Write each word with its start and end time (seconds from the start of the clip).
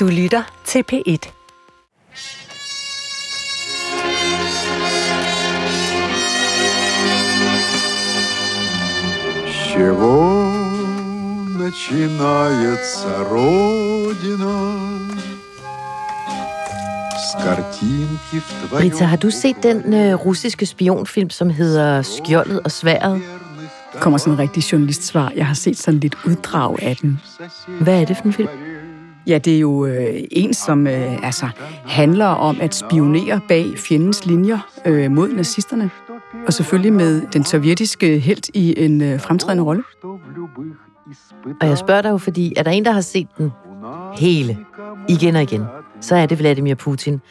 Du 0.00 0.06
lytter 0.06 0.42
til 0.64 0.84
P1. 0.92 1.30
чего 9.74 10.52
начинается 11.58 13.08
Родина? 13.30 14.54
С 17.18 17.32
картинки 17.44 18.38
в 18.38 18.68
твоем... 18.68 18.90
Brita, 18.90 19.04
har 19.04 19.16
du 19.16 19.30
set 19.30 19.62
den 19.62 19.94
øh, 19.94 20.14
russiske 20.14 20.66
spionfilm, 20.66 21.30
som 21.30 21.50
hedder 21.50 22.02
Skjoldet 22.02 22.60
og 22.60 22.70
Sværet? 22.70 23.22
kommer 24.00 24.18
sådan 24.18 24.32
en 24.32 24.38
rigtig 24.38 24.72
journalistsvar. 24.72 25.32
Jeg 25.36 25.46
har 25.46 25.54
set 25.54 25.78
sådan 25.78 26.00
lidt 26.00 26.16
uddrag 26.26 26.82
af 26.82 26.96
den. 26.96 27.20
Hvad 27.80 28.00
er 28.00 28.04
det 28.04 28.16
for 28.16 28.24
en 28.24 28.32
film? 28.32 28.48
Ja, 29.29 29.37
det 29.37 29.55
er 29.55 29.59
jo 29.59 29.85
øh, 29.85 30.23
en, 30.31 30.53
som 30.53 30.87
øh, 30.87 31.25
altså, 31.25 31.49
handler 31.85 32.25
om 32.25 32.57
at 32.61 32.75
spionere 32.75 33.41
bag 33.47 33.65
fjendens 33.77 34.25
linjer 34.25 34.59
øh, 34.85 35.11
mod 35.11 35.29
nazisterne. 35.33 35.89
Og 36.47 36.53
selvfølgelig 36.53 36.93
med 36.93 37.21
den 37.33 37.43
sovjetiske 37.43 38.19
helt 38.19 38.49
i 38.53 38.85
en 38.85 39.01
øh, 39.01 39.19
fremtrædende 39.19 39.63
rolle. 39.63 39.83
Og 41.61 41.67
jeg 41.67 41.77
spørger 41.77 42.01
dig 42.01 42.09
jo, 42.09 42.17
fordi 42.17 42.53
er 42.57 42.63
der 42.63 42.71
en, 42.71 42.85
der 42.85 42.91
har 42.91 43.01
set 43.01 43.27
den 43.37 43.51
hele, 44.17 44.57
igen 45.09 45.35
og 45.35 45.41
igen, 45.41 45.63
så 46.01 46.15
er 46.15 46.25
det 46.25 46.39
Vladimir 46.39 46.75
Putin. 46.75 47.21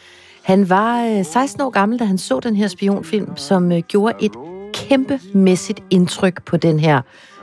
Han 0.43 0.69
var 0.69 1.05
øh, 1.05 1.25
16 1.25 1.61
år 1.61 1.69
gammel, 1.69 1.99
da 1.99 2.05
han 2.05 2.17
så 2.17 2.39
den 2.39 2.55
her 2.55 2.67
spionfilm, 2.67 3.37
som 3.37 3.71
øh, 3.71 3.79
gjorde 3.79 4.15
et 4.21 4.31
kæmpemæssigt 4.73 5.83
indtryk 5.89 6.43
på 6.45 6.57
den 6.57 6.79
her 6.79 7.01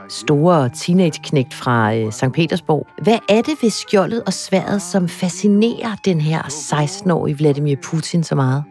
store 0.09 0.69
teenage-knægt 0.69 1.55
fra 1.55 1.95
øh, 1.95 2.13
St. 2.13 2.33
Petersborg. 2.35 2.87
Hvad 3.03 3.19
er 3.29 3.43
det 3.43 3.55
ved 3.63 3.71
skjoldet 3.71 4.23
og 4.27 4.33
sværet, 4.33 4.83
som 4.83 5.09
fascinerer 5.09 5.97
den 6.05 6.21
her 6.21 6.43
16-årige 6.43 7.37
Vladimir 7.37 7.77
Putin 7.83 8.23
så 8.23 8.35
meget? 8.35 8.65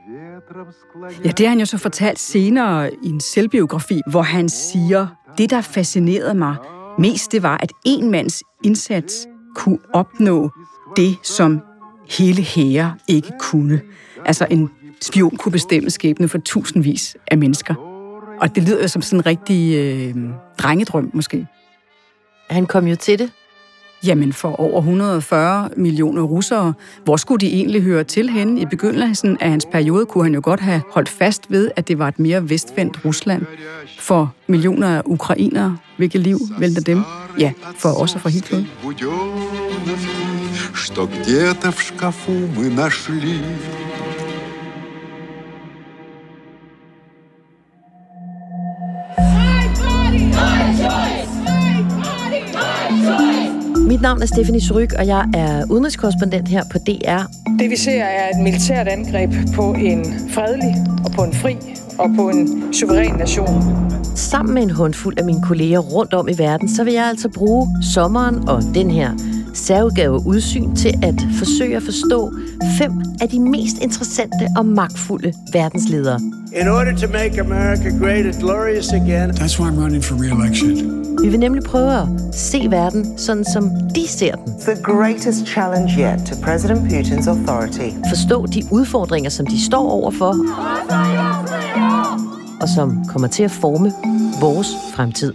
Ja, 1.25 1.30
det 1.30 1.39
har 1.39 1.50
han 1.50 1.59
jo 1.59 1.66
så 1.66 1.77
fortalt 1.77 2.19
senere 2.19 2.94
i 3.03 3.09
en 3.09 3.19
selvbiografi, 3.19 4.02
hvor 4.11 4.22
han 4.22 4.50
siger, 4.50 5.08
det 5.38 5.50
der 5.50 5.61
fascinerede 5.61 6.33
mig 6.33 6.55
mest, 7.00 7.31
det 7.31 7.44
var, 7.44 7.58
at 7.58 7.72
en 7.86 8.11
mands 8.11 8.44
indsats 8.64 9.27
kunne 9.55 9.80
opnå 9.94 10.49
det, 10.95 11.17
som 11.23 11.61
hele 12.09 12.42
hære 12.42 12.95
ikke 13.08 13.31
kunne. 13.39 13.81
Altså 14.25 14.47
en 14.49 14.70
spion 15.02 15.38
kunne 15.38 15.52
bestemme 15.52 15.89
skæbne 15.89 16.27
for 16.27 16.38
tusindvis 16.38 17.17
af 17.27 17.38
mennesker. 17.38 17.94
Og 18.41 18.55
det 18.55 18.62
lyder 18.62 18.83
jo 18.83 18.88
som 18.88 19.02
sådan 19.02 19.19
en 19.19 19.27
rigtig 19.27 19.77
øh, 19.77 20.14
drengedrøm, 20.58 21.10
måske. 21.12 21.46
Han 22.50 22.66
kom 22.66 22.86
jo 22.86 22.96
til 22.96 23.19
det. 23.19 23.30
Jamen, 24.05 24.33
for 24.33 24.60
over 24.60 24.78
140 24.78 25.70
millioner 25.77 26.22
russere, 26.22 26.72
hvor 27.05 27.16
skulle 27.16 27.41
de 27.41 27.52
egentlig 27.52 27.83
høre 27.83 28.05
til 28.05 28.30
henne? 28.30 28.60
I 28.60 28.66
begyndelsen 28.66 29.36
af 29.41 29.50
hans 29.50 29.66
periode 29.72 30.06
kunne 30.06 30.24
han 30.24 30.34
jo 30.34 30.41
godt 30.44 30.60
have 30.60 30.83
holdt 30.92 31.08
fast 31.08 31.50
ved, 31.50 31.70
at 31.77 31.88
det 31.88 31.98
var 31.98 32.08
et 32.08 32.19
mere 32.19 32.50
vestvendt 32.50 33.05
Rusland. 33.05 33.46
For 33.98 34.34
millioner 34.46 34.88
af 34.88 35.02
ukrainere, 35.05 35.78
hvilket 35.96 36.20
liv 36.20 36.38
vælter 36.58 36.83
dem? 36.83 37.02
Ja, 37.38 37.52
for 37.77 37.88
os 37.88 38.14
og 38.14 38.20
for 38.20 38.28
helt 38.28 38.44
kloden. 38.44 38.69
Что 40.74 41.06
где-то 41.06 41.72
в 41.72 41.83
шкафу 41.83 42.33
мы 42.56 42.69
нашли 42.69 43.38
Mit 53.95 54.01
navn 54.01 54.21
er 54.21 54.25
Stephanie 54.25 54.61
Suryk, 54.61 54.93
og 54.93 55.07
jeg 55.07 55.29
er 55.33 55.65
udenrigskorrespondent 55.69 56.47
her 56.47 56.63
på 56.71 56.77
DR. 56.77 57.23
Det 57.59 57.69
vi 57.69 57.75
ser 57.75 58.03
er 58.03 58.29
et 58.29 58.43
militært 58.43 58.87
angreb 58.87 59.31
på 59.53 59.73
en 59.73 60.05
fredelig 60.29 60.75
og 61.05 61.11
på 61.11 61.23
en 61.23 61.33
fri 61.33 61.57
og 61.99 62.09
på 62.15 62.29
en 62.29 62.73
suveræn 62.73 63.15
nation. 63.15 63.64
Sammen 64.15 64.53
med 64.53 64.64
en 64.64 64.70
håndfuld 64.70 65.17
af 65.17 65.25
mine 65.25 65.42
kolleger 65.42 65.80
rundt 65.80 66.14
om 66.14 66.27
i 66.27 66.37
verden, 66.37 66.70
så 66.70 66.83
vil 66.83 66.93
jeg 66.93 67.05
altså 67.05 67.30
bruge 67.30 67.67
sommeren 67.93 68.49
og 68.49 68.61
den 68.73 68.92
her 68.92 69.11
særudgave 69.55 70.27
udsyn 70.27 70.76
til 70.76 70.93
at 71.04 71.16
forsøge 71.38 71.76
at 71.76 71.83
forstå 71.83 72.33
fem 72.77 72.92
af 73.21 73.30
de 73.30 73.39
mest 73.39 73.77
interessante 73.82 74.48
og 74.58 74.66
magtfulde 74.66 75.33
verdensledere. 75.54 76.20
In 76.61 76.67
order 76.67 76.95
to 76.95 77.08
make 77.08 77.42
America 77.42 77.89
great 77.89 78.26
and 78.26 78.39
glorious 78.39 78.94
again, 78.94 79.32
That's 79.32 79.60
why 79.60 79.67
I'm 79.70 79.80
running 79.83 80.04
for 80.04 80.15
re-election. 80.15 81.05
Vi 81.21 81.30
vil 81.30 81.39
nemlig 81.39 81.64
prøve 81.64 81.94
at 82.02 82.08
se 82.36 82.67
verden 82.70 83.17
sådan, 83.17 83.45
som 83.45 83.70
de 83.95 84.08
ser 84.08 84.36
den. 84.36 84.54
The 84.60 84.83
greatest 84.83 85.48
challenge 85.48 85.94
yet 85.99 86.26
to 86.26 86.36
President 86.42 86.80
Putin's 86.80 87.30
authority. 87.30 87.95
Forstå 88.10 88.45
de 88.45 88.64
udfordringer, 88.71 89.30
som 89.30 89.45
de 89.45 89.65
står 89.65 89.89
overfor, 89.92 90.36
og 92.61 92.70
som 92.70 93.05
kommer 93.08 93.27
til 93.27 93.44
at 93.44 93.52
forme 93.52 93.92
vores 94.42 94.67
fremtid. 94.95 95.33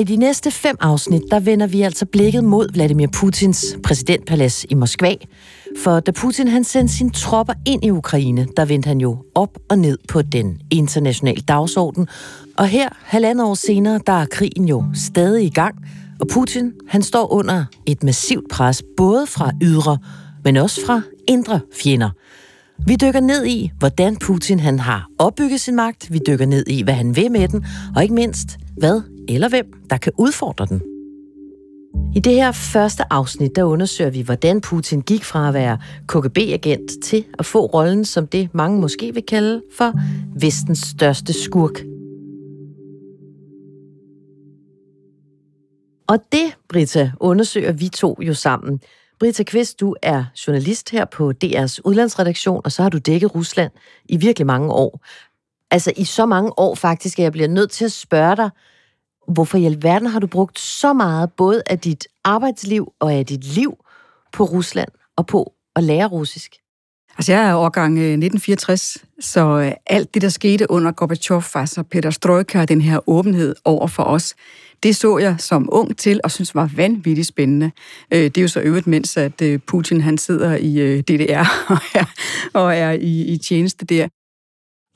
Og 0.00 0.10
i 0.10 0.12
de 0.12 0.16
næste 0.16 0.50
fem 0.50 0.76
afsnit, 0.80 1.22
der 1.30 1.40
vender 1.40 1.66
vi 1.66 1.82
altså 1.82 2.06
blikket 2.06 2.44
mod 2.44 2.72
Vladimir 2.72 3.06
Putins 3.12 3.76
præsidentpalads 3.84 4.66
i 4.70 4.74
Moskva. 4.74 5.14
For 5.84 6.00
da 6.00 6.10
Putin 6.10 6.48
han 6.48 6.64
sendte 6.64 6.94
sine 6.94 7.10
tropper 7.10 7.54
ind 7.66 7.84
i 7.84 7.90
Ukraine, 7.90 8.46
der 8.56 8.64
vendte 8.64 8.86
han 8.86 9.00
jo 9.00 9.16
op 9.34 9.58
og 9.70 9.78
ned 9.78 9.98
på 10.08 10.22
den 10.22 10.58
internationale 10.70 11.40
dagsorden. 11.40 12.08
Og 12.56 12.66
her, 12.66 12.88
halvandet 13.02 13.46
år 13.46 13.54
senere, 13.54 14.00
der 14.06 14.12
er 14.12 14.26
krigen 14.26 14.68
jo 14.68 14.84
stadig 14.94 15.44
i 15.44 15.50
gang. 15.50 15.74
Og 16.20 16.26
Putin, 16.32 16.72
han 16.88 17.02
står 17.02 17.32
under 17.32 17.64
et 17.86 18.02
massivt 18.02 18.50
pres, 18.50 18.82
både 18.96 19.26
fra 19.26 19.52
ydre, 19.62 19.98
men 20.44 20.56
også 20.56 20.86
fra 20.86 21.00
indre 21.28 21.60
fjender. 21.82 22.10
Vi 22.86 22.96
dykker 22.96 23.20
ned 23.20 23.46
i, 23.46 23.70
hvordan 23.78 24.16
Putin 24.16 24.60
han 24.60 24.78
har 24.78 25.08
opbygget 25.18 25.60
sin 25.60 25.76
magt. 25.76 26.12
Vi 26.12 26.20
dykker 26.26 26.46
ned 26.46 26.66
i, 26.66 26.82
hvad 26.82 26.94
han 26.94 27.16
vil 27.16 27.32
med 27.32 27.48
den. 27.48 27.64
Og 27.96 28.02
ikke 28.02 28.14
mindst, 28.14 28.58
hvad 28.76 29.02
eller 29.28 29.48
hvem, 29.48 29.72
der 29.90 29.96
kan 29.96 30.12
udfordre 30.18 30.66
den. 30.66 30.82
I 32.14 32.20
det 32.20 32.34
her 32.34 32.52
første 32.52 33.12
afsnit, 33.12 33.56
der 33.56 33.64
undersøger 33.64 34.10
vi, 34.10 34.20
hvordan 34.20 34.60
Putin 34.60 35.00
gik 35.00 35.24
fra 35.24 35.48
at 35.48 35.54
være 35.54 35.78
KGB-agent 36.08 37.02
til 37.02 37.24
at 37.38 37.46
få 37.46 37.66
rollen 37.66 38.04
som 38.04 38.26
det, 38.26 38.48
mange 38.52 38.80
måske 38.80 39.14
vil 39.14 39.22
kalde 39.22 39.62
for 39.76 39.92
vestens 40.40 40.78
største 40.78 41.32
skurk. 41.32 41.80
Og 46.08 46.18
det, 46.32 46.56
Brita, 46.68 47.10
undersøger 47.20 47.72
vi 47.72 47.88
to 47.88 48.16
jo 48.20 48.34
sammen. 48.34 48.80
Brita 49.20 49.42
Kvist, 49.42 49.80
du 49.80 49.96
er 50.02 50.24
journalist 50.46 50.90
her 50.90 51.04
på 51.04 51.32
DR's 51.44 51.78
udlandsredaktion, 51.84 52.60
og 52.64 52.72
så 52.72 52.82
har 52.82 52.90
du 52.90 52.98
dækket 52.98 53.34
Rusland 53.34 53.70
i 54.08 54.16
virkelig 54.16 54.46
mange 54.46 54.72
år. 54.72 55.04
Altså 55.70 55.92
i 55.96 56.04
så 56.04 56.26
mange 56.26 56.58
år 56.58 56.74
faktisk, 56.74 57.18
at 57.18 57.22
jeg 57.22 57.32
bliver 57.32 57.48
nødt 57.48 57.70
til 57.70 57.84
at 57.84 57.92
spørge 57.92 58.36
dig, 58.36 58.50
hvorfor 59.30 59.58
i 59.58 59.64
alverden 59.64 60.06
har 60.06 60.18
du 60.18 60.26
brugt 60.26 60.58
så 60.58 60.92
meget, 60.92 61.32
både 61.32 61.62
af 61.66 61.78
dit 61.78 62.08
arbejdsliv 62.24 62.92
og 63.00 63.12
af 63.12 63.26
dit 63.26 63.44
liv, 63.44 63.76
på 64.32 64.44
Rusland 64.44 64.88
og 65.16 65.26
på 65.26 65.52
at 65.76 65.84
lære 65.84 66.06
russisk? 66.06 66.56
Altså, 67.18 67.32
jeg 67.32 67.48
er 67.48 67.54
årgang 67.54 67.98
øh, 67.98 68.04
1964, 68.04 68.98
så 69.20 69.46
øh, 69.46 69.72
alt 69.86 70.14
det, 70.14 70.22
der 70.22 70.28
skete 70.28 70.70
under 70.70 70.92
Gorbachev, 70.92 71.42
altså 71.54 71.82
Peter 71.82 72.10
Strøjka 72.10 72.60
og 72.60 72.68
den 72.68 72.80
her 72.80 73.08
åbenhed 73.08 73.54
over 73.64 73.86
for 73.86 74.02
os, 74.02 74.34
det 74.82 74.96
så 74.96 75.18
jeg 75.18 75.36
som 75.38 75.68
ung 75.72 75.96
til 75.96 76.20
og 76.24 76.30
synes 76.30 76.54
var 76.54 76.70
vanvittigt 76.76 77.26
spændende. 77.26 77.70
Øh, 78.10 78.22
det 78.22 78.38
er 78.38 78.42
jo 78.42 78.48
så 78.48 78.60
øvrigt, 78.60 78.86
mens 78.86 79.16
at 79.16 79.42
Putin 79.66 80.00
han 80.00 80.18
sidder 80.18 80.56
i 80.56 81.00
DDR 81.00 81.44
og 81.72 81.78
er, 81.94 82.04
og 82.52 82.76
er 82.76 82.90
i, 82.90 83.24
i 83.24 83.38
tjeneste 83.38 83.86
der. 83.86 84.08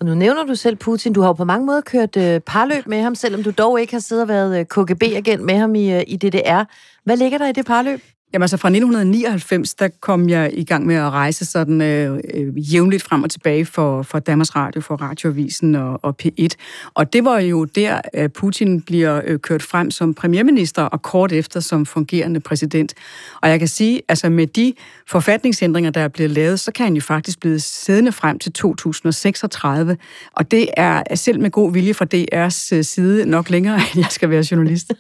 Og 0.05 0.09
nu 0.09 0.15
nævner 0.15 0.45
du 0.45 0.55
selv 0.55 0.77
Putin. 0.77 1.13
Du 1.13 1.21
har 1.21 1.29
jo 1.29 1.33
på 1.33 1.45
mange 1.45 1.67
måder 1.67 1.81
kørt 1.81 2.17
øh, 2.17 2.41
parløb 2.41 2.87
med 2.87 3.03
ham, 3.03 3.15
selvom 3.15 3.43
du 3.43 3.51
dog 3.51 3.81
ikke 3.81 3.93
har 3.93 4.01
siddet 4.01 4.23
og 4.23 4.29
været 4.29 4.59
øh, 4.59 4.67
KGB-agent 4.67 5.41
med 5.41 5.55
ham 5.55 5.75
i, 5.75 5.93
øh, 5.93 6.03
i 6.07 6.17
DDR. 6.17 6.65
Hvad 7.05 7.17
ligger 7.17 7.39
der 7.39 7.49
i 7.49 7.53
det 7.53 7.67
parløb? 7.67 8.01
Jamen 8.35 8.43
altså 8.43 8.57
fra 8.57 8.69
1999, 8.69 9.75
der 9.75 9.89
kom 10.01 10.29
jeg 10.29 10.51
i 10.53 10.65
gang 10.65 10.87
med 10.87 10.95
at 10.95 11.11
rejse 11.11 11.45
sådan 11.45 11.81
øh, 11.81 12.21
øh, 12.35 12.75
jævnligt 12.75 13.03
frem 13.03 13.23
og 13.23 13.31
tilbage 13.31 13.67
for, 13.67 14.03
for 14.03 14.19
Danmarks 14.19 14.57
Radio, 14.57 14.81
for 14.81 14.97
Radioavisen 14.97 15.75
og, 15.75 16.01
og 16.03 16.17
P1. 16.23 16.49
Og 16.95 17.13
det 17.13 17.25
var 17.25 17.39
jo 17.39 17.65
der, 17.65 18.01
at 18.13 18.33
Putin 18.33 18.83
bliver 18.83 19.21
øh, 19.25 19.39
kørt 19.39 19.63
frem 19.63 19.91
som 19.91 20.15
premierminister 20.15 20.83
og 20.83 21.03
kort 21.03 21.33
efter 21.33 21.61
som 21.61 21.87
fungerende 21.87 22.41
præsident. 22.41 22.95
Og 23.43 23.49
jeg 23.49 23.59
kan 23.59 23.69
sige, 23.69 24.03
altså 24.09 24.31
med 24.31 24.47
de 24.47 24.75
forfatningsændringer, 25.07 25.91
der 25.91 26.01
er 26.01 26.09
blevet 26.09 26.31
lavet, 26.31 26.61
så 26.61 26.73
kan 26.73 26.85
han 26.85 26.95
jo 26.95 27.01
faktisk 27.01 27.41
blive 27.41 27.61
siddende 27.61 28.13
frem 28.13 28.39
til 28.39 28.53
2036. 28.53 29.97
Og 30.33 30.51
det 30.51 30.69
er 30.77 31.15
selv 31.15 31.41
med 31.41 31.51
god 31.51 31.73
vilje 31.73 31.95
fra 31.95 32.07
DR's 32.15 32.77
øh, 32.77 32.85
side 32.85 33.27
nok 33.27 33.51
længere, 33.51 33.77
end 33.95 33.97
jeg 33.97 34.11
skal 34.11 34.31
være 34.31 34.45
journalist. 34.51 34.93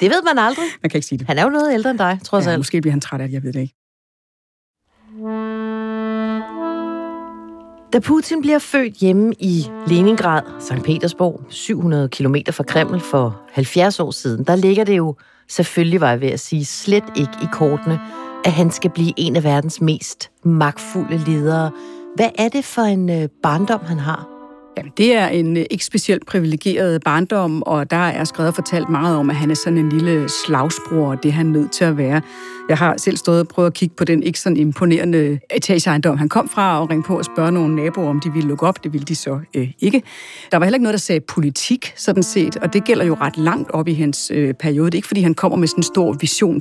Det 0.00 0.10
ved 0.10 0.22
man 0.34 0.38
aldrig. 0.44 0.64
Man 0.82 0.90
kan 0.90 0.98
ikke 0.98 1.06
sige 1.06 1.18
det. 1.18 1.26
Han 1.26 1.38
er 1.38 1.42
jo 1.42 1.48
noget 1.48 1.74
ældre 1.74 1.90
end 1.90 1.98
dig, 1.98 2.18
trods 2.24 2.46
Ja, 2.46 2.50
alt. 2.50 2.58
måske 2.58 2.80
bliver 2.80 2.92
han 2.92 3.00
træt 3.00 3.20
af 3.20 3.28
det, 3.28 3.34
jeg 3.34 3.42
ved 3.42 3.52
det 3.52 3.60
ikke. 3.60 3.74
Da 7.92 7.98
Putin 7.98 8.40
bliver 8.40 8.58
født 8.58 8.94
hjemme 8.94 9.32
i 9.40 9.66
Leningrad, 9.86 10.42
St. 10.60 10.84
Petersborg, 10.84 11.40
700 11.48 12.08
km 12.08 12.34
fra 12.50 12.64
Kreml 12.64 13.00
for 13.00 13.40
70 13.52 14.00
år 14.00 14.10
siden, 14.10 14.44
der 14.44 14.56
ligger 14.56 14.84
det 14.84 14.96
jo 14.96 15.16
selvfølgelig, 15.48 16.00
var 16.00 16.10
jeg 16.10 16.20
ved 16.20 16.28
at 16.30 16.40
sige, 16.40 16.64
slet 16.64 17.04
ikke 17.16 17.32
i 17.42 17.46
kortene, 17.52 18.00
at 18.44 18.52
han 18.52 18.70
skal 18.70 18.90
blive 18.90 19.12
en 19.16 19.36
af 19.36 19.44
verdens 19.44 19.80
mest 19.80 20.30
magtfulde 20.44 21.18
ledere. 21.18 21.70
Hvad 22.16 22.30
er 22.38 22.48
det 22.48 22.64
for 22.64 22.82
en 22.82 23.10
øh, 23.10 23.28
barndom, 23.42 23.80
han 23.84 23.98
har? 23.98 24.35
Jamen, 24.78 24.92
det 24.96 25.14
er 25.14 25.28
en 25.28 25.56
øh, 25.56 25.64
ikke 25.70 25.84
specielt 25.84 26.26
privilegeret 26.26 27.02
barndom, 27.04 27.62
og 27.62 27.90
der 27.90 27.96
er 27.96 28.24
skrevet 28.24 28.48
og 28.48 28.54
fortalt 28.54 28.88
meget 28.88 29.16
om, 29.16 29.30
at 29.30 29.36
han 29.36 29.50
er 29.50 29.54
sådan 29.54 29.78
en 29.78 29.88
lille 29.88 30.28
slagsbror, 30.28 31.10
og 31.10 31.22
det 31.22 31.28
er 31.28 31.32
han 31.32 31.46
nødt 31.46 31.72
til 31.72 31.84
at 31.84 31.96
være. 31.96 32.22
Jeg 32.68 32.78
har 32.78 32.96
selv 32.96 33.16
stået 33.16 33.40
og 33.40 33.48
prøvet 33.48 33.66
at 33.66 33.74
kigge 33.74 33.94
på 33.94 34.04
den 34.04 34.22
ikke 34.22 34.40
sådan 34.40 34.56
imponerende 34.56 35.38
etageejendom, 35.50 36.16
han 36.16 36.28
kom 36.28 36.48
fra, 36.48 36.80
og 36.80 36.90
ringe 36.90 37.02
på 37.02 37.18
og 37.18 37.24
spørge 37.24 37.52
nogle 37.52 37.76
naboer, 37.76 38.08
om 38.08 38.20
de 38.20 38.32
ville 38.32 38.48
lukke 38.48 38.66
op. 38.66 38.84
Det 38.84 38.92
ville 38.92 39.04
de 39.04 39.14
så 39.14 39.40
øh, 39.54 39.72
ikke. 39.80 40.02
Der 40.50 40.58
var 40.58 40.66
heller 40.66 40.76
ikke 40.76 40.84
noget, 40.84 40.94
der 40.94 40.98
sagde 40.98 41.20
politik, 41.20 41.92
sådan 41.96 42.22
set, 42.22 42.56
og 42.56 42.72
det 42.72 42.84
gælder 42.84 43.04
jo 43.04 43.16
ret 43.20 43.36
langt 43.36 43.70
op 43.70 43.88
i 43.88 43.94
hans 43.94 44.30
øh, 44.34 44.54
periode. 44.54 44.86
Det 44.86 44.94
er 44.94 44.98
ikke, 44.98 45.08
fordi 45.08 45.20
han 45.20 45.34
kommer 45.34 45.58
med 45.58 45.68
sådan 45.68 45.78
en 45.78 45.82
stor 45.82 46.16
vision. 46.20 46.60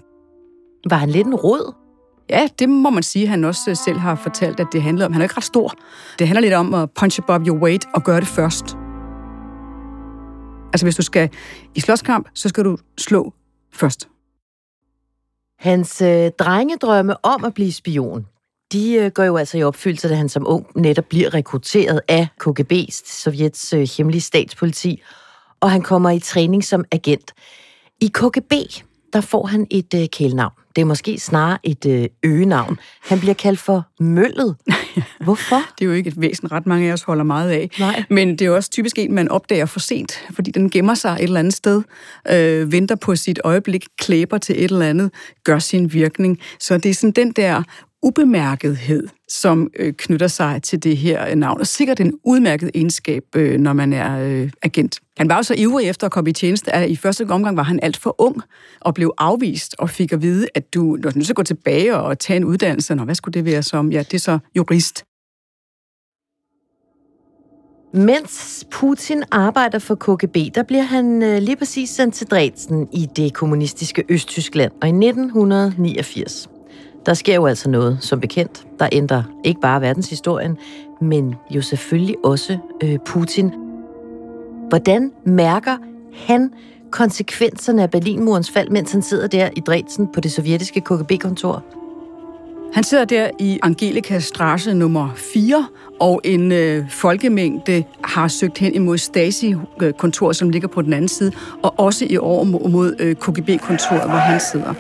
Var 0.90 0.98
han 0.98 1.10
lidt 1.10 1.28
en 1.28 1.36
råd? 1.36 1.85
Ja, 2.30 2.48
det 2.60 2.70
må 2.70 2.90
man 2.90 3.04
sige, 3.04 3.28
han 3.28 3.44
også 3.44 3.70
øh, 3.70 3.76
selv 3.76 3.98
har 3.98 4.16
fortalt, 4.16 4.60
at 4.60 4.68
det 4.72 4.82
handler 4.82 5.06
om. 5.06 5.14
Han 5.14 5.22
er 5.22 5.26
ikke 5.26 5.38
ret 5.38 5.44
stor. 5.44 5.74
Det 6.20 6.28
handler 6.28 6.42
lidt 6.42 6.54
om 6.54 6.74
at 6.74 6.92
punch 6.92 7.20
above 7.20 7.46
your 7.48 7.58
weight 7.58 7.86
og 7.94 8.04
gøre 8.04 8.20
det 8.20 8.28
først. 8.28 8.66
Altså, 10.74 10.86
hvis 10.86 10.96
du 10.96 11.02
skal 11.02 11.30
i 11.76 11.80
slåskamp, 11.80 12.30
så 12.34 12.50
skal 12.50 12.64
du 12.64 12.78
slå 12.98 13.34
først. 13.74 14.08
Hans 15.60 16.02
øh, 16.02 16.32
drengedrømme 16.40 17.26
om 17.26 17.46
at 17.46 17.54
blive 17.54 17.72
spion, 17.72 18.26
de 18.72 18.94
øh, 18.94 19.12
går 19.12 19.24
jo 19.24 19.38
altså 19.38 19.58
i 19.58 19.64
opfyldelse, 19.64 20.10
da 20.10 20.16
han 20.16 20.30
som 20.30 20.48
ung 20.48 20.68
netop 20.76 21.06
bliver 21.06 21.34
rekrutteret 21.34 22.02
af 22.08 22.28
KGB, 22.40 22.74
Sovjets 23.06 23.74
øh, 23.74 23.88
hemmelige 23.98 24.22
statspoliti, 24.22 25.02
og 25.60 25.72
han 25.72 25.82
kommer 25.82 26.10
i 26.10 26.20
træning 26.20 26.64
som 26.64 26.86
agent. 26.92 27.34
I 28.02 28.08
KGB, 28.08 28.54
der 29.14 29.22
får 29.22 29.46
han 29.46 29.68
et 29.72 29.94
øh, 29.94 30.08
kælenavn. 30.12 30.65
Det 30.76 30.82
er 30.82 30.86
måske 30.86 31.20
snarere 31.20 31.58
et 31.64 31.86
øh, 31.86 32.08
øgenavn. 32.24 32.80
Han 33.04 33.20
bliver 33.20 33.34
kaldt 33.34 33.60
for 33.60 33.88
Møllet. 34.00 34.56
Hvorfor? 35.24 35.56
Det 35.56 35.86
er 35.86 35.86
jo 35.86 35.92
ikke 35.92 36.08
et 36.08 36.22
væsen, 36.22 36.52
ret 36.52 36.66
mange 36.66 36.90
af 36.90 36.94
os 36.94 37.04
holder 37.04 37.24
meget 37.24 37.52
af. 37.52 37.70
Nej. 37.80 38.04
Men 38.10 38.30
det 38.30 38.42
er 38.42 38.46
jo 38.46 38.56
også 38.56 38.70
typisk 38.70 39.00
en, 39.00 39.14
man 39.14 39.30
opdager 39.30 39.66
for 39.66 39.80
sent, 39.80 40.26
fordi 40.34 40.52
den 40.52 40.70
gemmer 40.70 40.94
sig 40.94 41.14
et 41.14 41.24
eller 41.24 41.40
andet 41.40 41.54
sted, 41.54 41.82
øh, 42.30 42.72
venter 42.72 42.96
på 42.96 43.16
sit 43.16 43.40
øjeblik, 43.44 43.86
klæber 43.98 44.38
til 44.38 44.64
et 44.64 44.72
eller 44.72 44.86
andet, 44.86 45.12
gør 45.44 45.60
sin 45.60 45.94
virkning. 45.94 46.40
Så 46.60 46.78
det 46.78 46.90
er 46.90 46.94
sådan 46.94 47.12
den 47.12 47.32
der 47.32 47.64
ubemærkethed, 48.06 49.08
som 49.28 49.70
øh, 49.80 49.94
knytter 49.94 50.28
sig 50.28 50.64
til 50.64 50.84
det 50.84 50.98
her 50.98 51.28
øh, 51.30 51.36
navn. 51.36 51.60
Og 51.60 51.68
sikkert 51.68 52.00
en 52.00 52.14
udmærket 52.24 52.72
egenskab, 52.74 53.24
øh, 53.36 53.60
når 53.60 53.74
man 53.74 53.94
er 53.94 54.20
øh, 54.20 54.52
agent. 54.62 55.00
Han 55.18 55.30
var 55.30 55.36
jo 55.36 55.44
så 55.44 55.56
ivrig 55.58 55.90
efter 55.90 56.06
at 56.06 56.12
komme 56.12 56.30
i 56.30 56.34
tjeneste, 56.34 56.72
at 56.76 56.90
i 56.90 56.96
første 56.96 57.26
omgang 57.30 57.58
var 57.58 57.64
han 57.64 57.80
alt 57.82 57.98
for 57.98 58.16
ung 58.18 58.42
og 58.82 58.94
blev 58.94 59.14
afvist 59.18 59.76
og 59.80 59.90
fik 59.90 60.12
at 60.14 60.22
vide, 60.22 60.48
at 60.56 60.74
du, 60.74 60.98
du 61.04 61.08
er 61.08 61.12
nødt 61.16 61.26
til 61.26 61.32
at 61.32 61.36
gå 61.36 61.44
tilbage 61.44 61.98
og 61.98 62.20
tage 62.20 62.38
en 62.38 62.44
uddannelse. 62.44 62.96
Nå, 62.96 63.04
hvad 63.04 63.16
skulle 63.16 63.34
det 63.34 63.46
være 63.46 63.64
som? 63.64 63.92
Ja, 63.92 64.00
det 64.00 64.14
er 64.14 64.20
så 64.20 64.40
jurist. 64.56 65.04
Mens 67.94 68.66
Putin 68.72 69.24
arbejder 69.32 69.80
for 69.80 69.96
KGB, 69.96 70.56
der 70.56 70.64
bliver 70.64 70.84
han 70.84 71.24
øh, 71.24 71.42
lige 71.42 71.56
præcis 71.56 71.90
sendt 71.90 72.16
til 72.16 72.28
Dresden 72.28 72.88
i 72.94 73.08
det 73.16 73.34
kommunistiske 73.34 74.04
Østtyskland, 74.10 74.72
og 74.82 74.88
i 74.88 74.92
1989 74.92 76.50
der 77.06 77.14
sker 77.14 77.36
jo 77.36 77.46
altså 77.46 77.70
noget, 77.70 77.98
som 78.02 78.20
bekendt, 78.20 78.68
der 78.80 78.90
ændrer 78.92 79.24
ikke 79.44 79.62
bare 79.62 79.82
verdenshistorien, 79.82 80.58
men 81.02 81.36
jo 81.50 81.62
selvfølgelig 81.62 82.16
også 82.24 82.58
øh, 82.84 83.00
Putin. 83.06 83.52
Hvordan 84.70 85.12
mærker 85.26 85.78
han 86.28 86.52
konsekvenserne 86.92 87.84
af 87.84 87.92
Berlinmurens 87.92 88.52
fald, 88.52 88.70
mens 88.70 88.92
han 88.92 89.02
sidder 89.02 89.28
der 89.28 89.50
i 89.56 89.60
Dresden 89.60 90.08
på 90.14 90.20
det 90.20 90.32
sovjetiske 90.32 90.82
KGB-kontor? 90.82 91.64
Han 92.74 92.84
sidder 92.84 93.06
der 93.06 93.30
i 93.40 93.60
Angelika 93.64 94.20
Strasse 94.20 94.74
nummer 94.74 95.10
4, 95.16 95.68
og 96.00 96.22
en 96.24 96.52
øh, 96.52 96.90
folkemængde 96.90 97.84
har 98.04 98.28
søgt 98.28 98.58
hen 98.58 98.74
imod 98.76 98.98
Stasi-kontoret, 98.98 100.36
som 100.36 100.50
ligger 100.50 100.68
på 100.68 100.82
den 100.82 100.94
anden 100.94 101.08
side, 101.08 101.32
og 101.64 101.80
også 101.80 102.06
i 102.10 102.18
år 102.18 102.44
mod 102.44 102.96
øh, 103.00 103.16
KGB-kontoret, 103.16 104.10
hvor 104.10 104.18
han 104.18 104.40
sidder. 104.40 104.74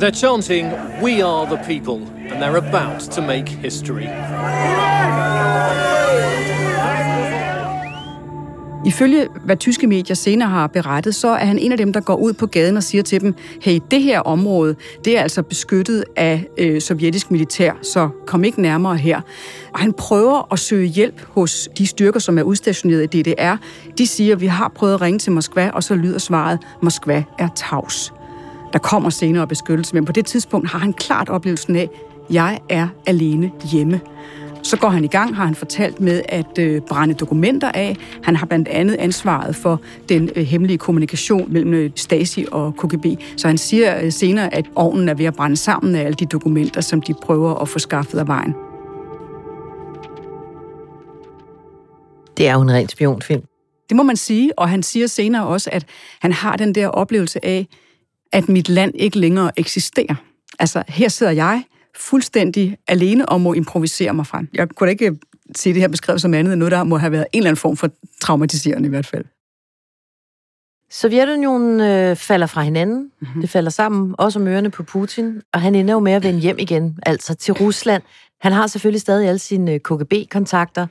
They're 0.00 0.14
chanting, 0.14 0.68
We 1.02 1.24
are 1.24 1.46
the 1.46 1.60
people, 1.66 2.06
and 2.30 2.42
they're 2.42 2.68
about 2.68 3.00
to 3.00 3.22
make 3.22 3.48
history. 3.48 4.06
Ifølge 8.86 9.26
hvad 9.44 9.56
tyske 9.56 9.86
medier 9.86 10.14
senere 10.14 10.48
har 10.48 10.66
berettet, 10.66 11.14
så 11.14 11.28
er 11.28 11.44
han 11.44 11.58
en 11.58 11.72
af 11.72 11.78
dem, 11.78 11.92
der 11.92 12.00
går 12.00 12.16
ud 12.16 12.32
på 12.32 12.46
gaden 12.46 12.76
og 12.76 12.82
siger 12.82 13.02
til 13.02 13.20
dem, 13.20 13.34
hey, 13.62 13.80
det 13.90 14.02
her 14.02 14.20
område, 14.20 14.76
det 15.04 15.18
er 15.18 15.22
altså 15.22 15.42
beskyttet 15.42 16.04
af 16.16 16.46
øh, 16.58 16.80
sovjetisk 16.80 17.30
militær, 17.30 17.72
så 17.82 18.08
kom 18.26 18.44
ikke 18.44 18.62
nærmere 18.62 18.96
her. 18.96 19.20
Og 19.72 19.80
han 19.80 19.92
prøver 19.92 20.52
at 20.52 20.58
søge 20.58 20.86
hjælp 20.86 21.26
hos 21.28 21.68
de 21.78 21.86
styrker, 21.86 22.20
som 22.20 22.38
er 22.38 22.42
udstationeret 22.42 23.14
i 23.14 23.22
DDR. 23.22 23.56
De 23.98 24.06
siger, 24.06 24.36
vi 24.36 24.46
har 24.46 24.72
prøvet 24.74 24.94
at 24.94 25.00
ringe 25.00 25.18
til 25.18 25.32
Moskva, 25.32 25.70
og 25.70 25.82
så 25.82 25.94
lyder 25.94 26.18
svaret, 26.18 26.58
Moskva 26.82 27.24
er 27.38 27.48
tavs. 27.54 28.12
Der 28.72 28.78
kommer 28.78 29.10
senere 29.10 29.46
beskyttelse, 29.46 29.94
men 29.94 30.04
på 30.04 30.12
det 30.12 30.26
tidspunkt 30.26 30.70
har 30.70 30.78
han 30.78 30.92
klart 30.92 31.28
oplevelsen 31.28 31.76
af, 31.76 31.88
jeg 32.30 32.58
er 32.68 32.88
alene 33.06 33.50
hjemme. 33.72 34.00
Så 34.66 34.76
går 34.76 34.88
han 34.88 35.04
i 35.04 35.08
gang, 35.08 35.36
har 35.36 35.44
han 35.44 35.54
fortalt 35.54 36.00
med 36.00 36.22
at 36.28 36.58
øh, 36.58 36.80
brænde 36.80 37.14
dokumenter 37.14 37.72
af. 37.72 37.96
Han 38.22 38.36
har 38.36 38.46
blandt 38.46 38.68
andet 38.68 38.94
ansvaret 38.94 39.56
for 39.56 39.80
den 40.08 40.30
øh, 40.36 40.44
hemmelige 40.44 40.78
kommunikation 40.78 41.52
mellem 41.52 41.74
øh, 41.74 41.90
Stasi 41.96 42.46
og 42.52 42.74
KGB. 42.76 43.06
Så 43.36 43.48
han 43.48 43.58
siger 43.58 44.02
øh, 44.02 44.12
senere, 44.12 44.54
at 44.54 44.66
ovnen 44.74 45.08
er 45.08 45.14
ved 45.14 45.24
at 45.24 45.34
brænde 45.34 45.56
sammen 45.56 45.94
af 45.94 46.00
alle 46.00 46.14
de 46.14 46.26
dokumenter, 46.26 46.80
som 46.80 47.00
de 47.00 47.14
prøver 47.22 47.54
at 47.54 47.68
få 47.68 47.78
skaffet 47.78 48.18
af 48.18 48.26
vejen. 48.26 48.54
Det 52.36 52.48
er 52.48 52.54
jo 52.54 52.60
en 52.60 52.70
ren 52.70 52.88
spionfilm. 52.88 53.42
Det 53.88 53.96
må 53.96 54.02
man 54.02 54.16
sige, 54.16 54.58
og 54.58 54.68
han 54.68 54.82
siger 54.82 55.06
senere 55.06 55.46
også, 55.46 55.70
at 55.72 55.86
han 56.20 56.32
har 56.32 56.56
den 56.56 56.74
der 56.74 56.88
oplevelse 56.88 57.44
af, 57.44 57.66
at 58.32 58.48
mit 58.48 58.68
land 58.68 58.92
ikke 58.94 59.18
længere 59.18 59.50
eksisterer. 59.56 60.14
Altså, 60.58 60.82
her 60.88 61.08
sidder 61.08 61.32
jeg 61.32 61.62
fuldstændig 61.96 62.76
alene 62.88 63.28
og 63.28 63.40
må 63.40 63.52
improvisere 63.52 64.14
mig 64.14 64.26
frem. 64.26 64.48
Jeg 64.54 64.68
kunne 64.68 64.86
da 64.86 64.90
ikke 64.90 65.18
se 65.56 65.72
det 65.72 65.80
her 65.80 65.88
beskrevet 65.88 66.20
som 66.20 66.34
andet 66.34 66.52
end 66.52 66.58
noget, 66.58 66.72
der 66.72 66.84
må 66.84 66.96
have 66.96 67.12
været 67.12 67.26
en 67.32 67.38
eller 67.38 67.50
anden 67.50 67.60
form 67.60 67.76
for 67.76 67.90
traumatiserende 68.20 68.86
i 68.86 68.90
hvert 68.90 69.06
fald. 69.06 69.24
Sovjetunionen 70.90 71.80
øh, 71.80 72.16
falder 72.16 72.46
fra 72.46 72.62
hinanden. 72.62 73.10
Mm-hmm. 73.20 73.40
Det 73.40 73.50
falder 73.50 73.70
sammen, 73.70 74.14
også 74.18 74.38
om 74.38 74.46
ørerne 74.46 74.70
på 74.70 74.82
Putin. 74.82 75.40
Og 75.52 75.60
han 75.60 75.74
ender 75.74 75.94
jo 75.94 76.00
med 76.00 76.12
at 76.12 76.22
vende 76.22 76.40
hjem 76.40 76.58
igen, 76.58 76.98
altså 77.02 77.34
til 77.34 77.54
Rusland. 77.54 78.02
Han 78.40 78.52
har 78.52 78.66
selvfølgelig 78.66 79.00
stadig 79.00 79.28
alle 79.28 79.38
sine 79.38 79.72
øh, 79.72 79.80
KGB-kontakter, 79.80 80.86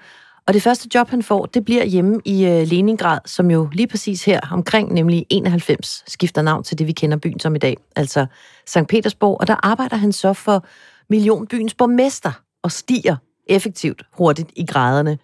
og 0.47 0.53
det 0.53 0.63
første 0.63 0.89
job, 0.95 1.09
han 1.09 1.23
får, 1.23 1.45
det 1.45 1.65
bliver 1.65 1.85
hjemme 1.85 2.21
i 2.25 2.45
øh, 2.45 2.67
Leningrad, 2.67 3.19
som 3.25 3.51
jo 3.51 3.69
lige 3.71 3.87
præcis 3.87 4.25
her 4.25 4.39
omkring, 4.51 4.93
nemlig 4.93 5.25
91, 5.29 6.03
skifter 6.07 6.41
navn 6.41 6.63
til 6.63 6.79
det, 6.79 6.87
vi 6.87 6.91
kender 6.91 7.17
byen 7.17 7.39
som 7.39 7.55
i 7.55 7.57
dag, 7.57 7.77
altså 7.95 8.25
St. 8.65 8.87
Petersborg. 8.89 9.37
Og 9.39 9.47
der 9.47 9.55
arbejder 9.63 9.95
han 9.95 10.11
så 10.11 10.33
for 10.33 10.65
millionbyens 11.09 11.73
borgmester 11.73 12.31
og 12.63 12.71
stiger 12.71 13.15
effektivt 13.47 14.03
hurtigt 14.13 14.49
i 14.55 14.65
graderne. 14.65 15.17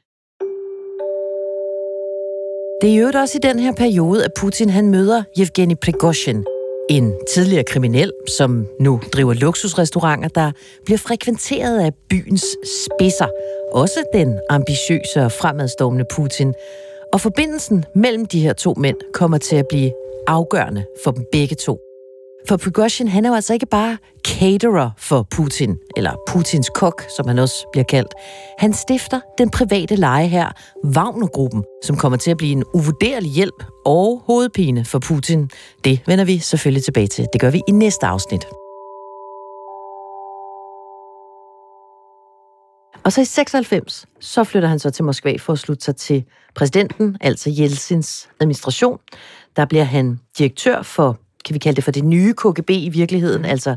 Det 2.81 2.89
er 2.93 2.99
jo 2.99 3.19
også 3.21 3.37
i 3.37 3.47
den 3.47 3.59
her 3.59 3.73
periode, 3.73 4.25
at 4.25 4.31
Putin 4.37 4.69
han 4.69 4.91
møder 4.91 5.23
Yevgeni 5.39 5.75
Prigozhin, 5.75 6.45
en 6.89 7.13
tidligere 7.33 7.63
kriminel, 7.63 8.11
som 8.37 8.67
nu 8.79 9.01
driver 9.13 9.33
luksusrestauranter, 9.33 10.29
der 10.29 10.51
bliver 10.85 10.97
frekventeret 10.97 11.79
af 11.79 11.93
byens 12.09 12.45
spidser. 12.63 13.27
Også 13.71 14.03
den 14.13 14.39
ambitiøse 14.49 15.21
og 15.25 15.31
fremadstormende 15.31 16.05
Putin. 16.15 16.53
Og 17.13 17.21
forbindelsen 17.21 17.85
mellem 17.95 18.25
de 18.25 18.39
her 18.39 18.53
to 18.53 18.73
mænd 18.77 18.97
kommer 19.13 19.37
til 19.37 19.55
at 19.55 19.65
blive 19.69 19.91
afgørende 20.27 20.85
for 21.03 21.11
dem 21.11 21.25
begge 21.31 21.55
to. 21.55 21.90
For 22.47 22.57
Prigozhin, 22.57 23.07
han 23.07 23.25
er 23.25 23.29
jo 23.29 23.35
altså 23.35 23.53
ikke 23.53 23.65
bare 23.65 23.97
caterer 24.27 24.89
for 24.97 25.27
Putin, 25.31 25.77
eller 25.97 26.11
Putins 26.27 26.69
kok, 26.75 27.03
som 27.17 27.27
han 27.27 27.39
også 27.39 27.67
bliver 27.71 27.85
kaldt. 27.85 28.13
Han 28.59 28.73
stifter 28.73 29.19
den 29.37 29.49
private 29.49 29.95
leje 29.95 30.27
her, 30.27 30.49
Wagnergruppen, 30.85 31.63
som 31.83 31.97
kommer 31.97 32.17
til 32.17 32.31
at 32.31 32.37
blive 32.37 32.51
en 32.51 32.63
uvurderlig 32.73 33.31
hjælp 33.31 33.63
og 33.85 34.23
hovedpine 34.25 34.85
for 34.85 34.99
Putin. 34.99 35.49
Det 35.83 35.99
vender 36.07 36.25
vi 36.25 36.37
selvfølgelig 36.37 36.83
tilbage 36.83 37.07
til. 37.07 37.27
Det 37.33 37.41
gør 37.41 37.49
vi 37.49 37.61
i 37.67 37.71
næste 37.71 38.05
afsnit. 38.05 38.45
Og 43.03 43.11
så 43.11 43.21
i 43.21 43.25
96, 43.25 44.05
så 44.19 44.43
flytter 44.43 44.69
han 44.69 44.79
så 44.79 44.89
til 44.89 45.05
Moskva 45.05 45.35
for 45.39 45.53
at 45.53 45.59
slutte 45.59 45.85
sig 45.85 45.95
til 45.95 46.23
præsidenten, 46.55 47.17
altså 47.21 47.49
Jeltsins 47.49 48.29
administration. 48.39 48.99
Der 49.55 49.65
bliver 49.65 49.83
han 49.83 50.19
direktør 50.37 50.81
for 50.81 51.19
kan 51.45 51.53
vi 51.53 51.59
kalde 51.59 51.75
det 51.75 51.83
for 51.83 51.91
det 51.91 52.03
nye 52.03 52.33
KGB 52.33 52.69
i 52.69 52.89
virkeligheden, 52.89 53.45
altså 53.45 53.75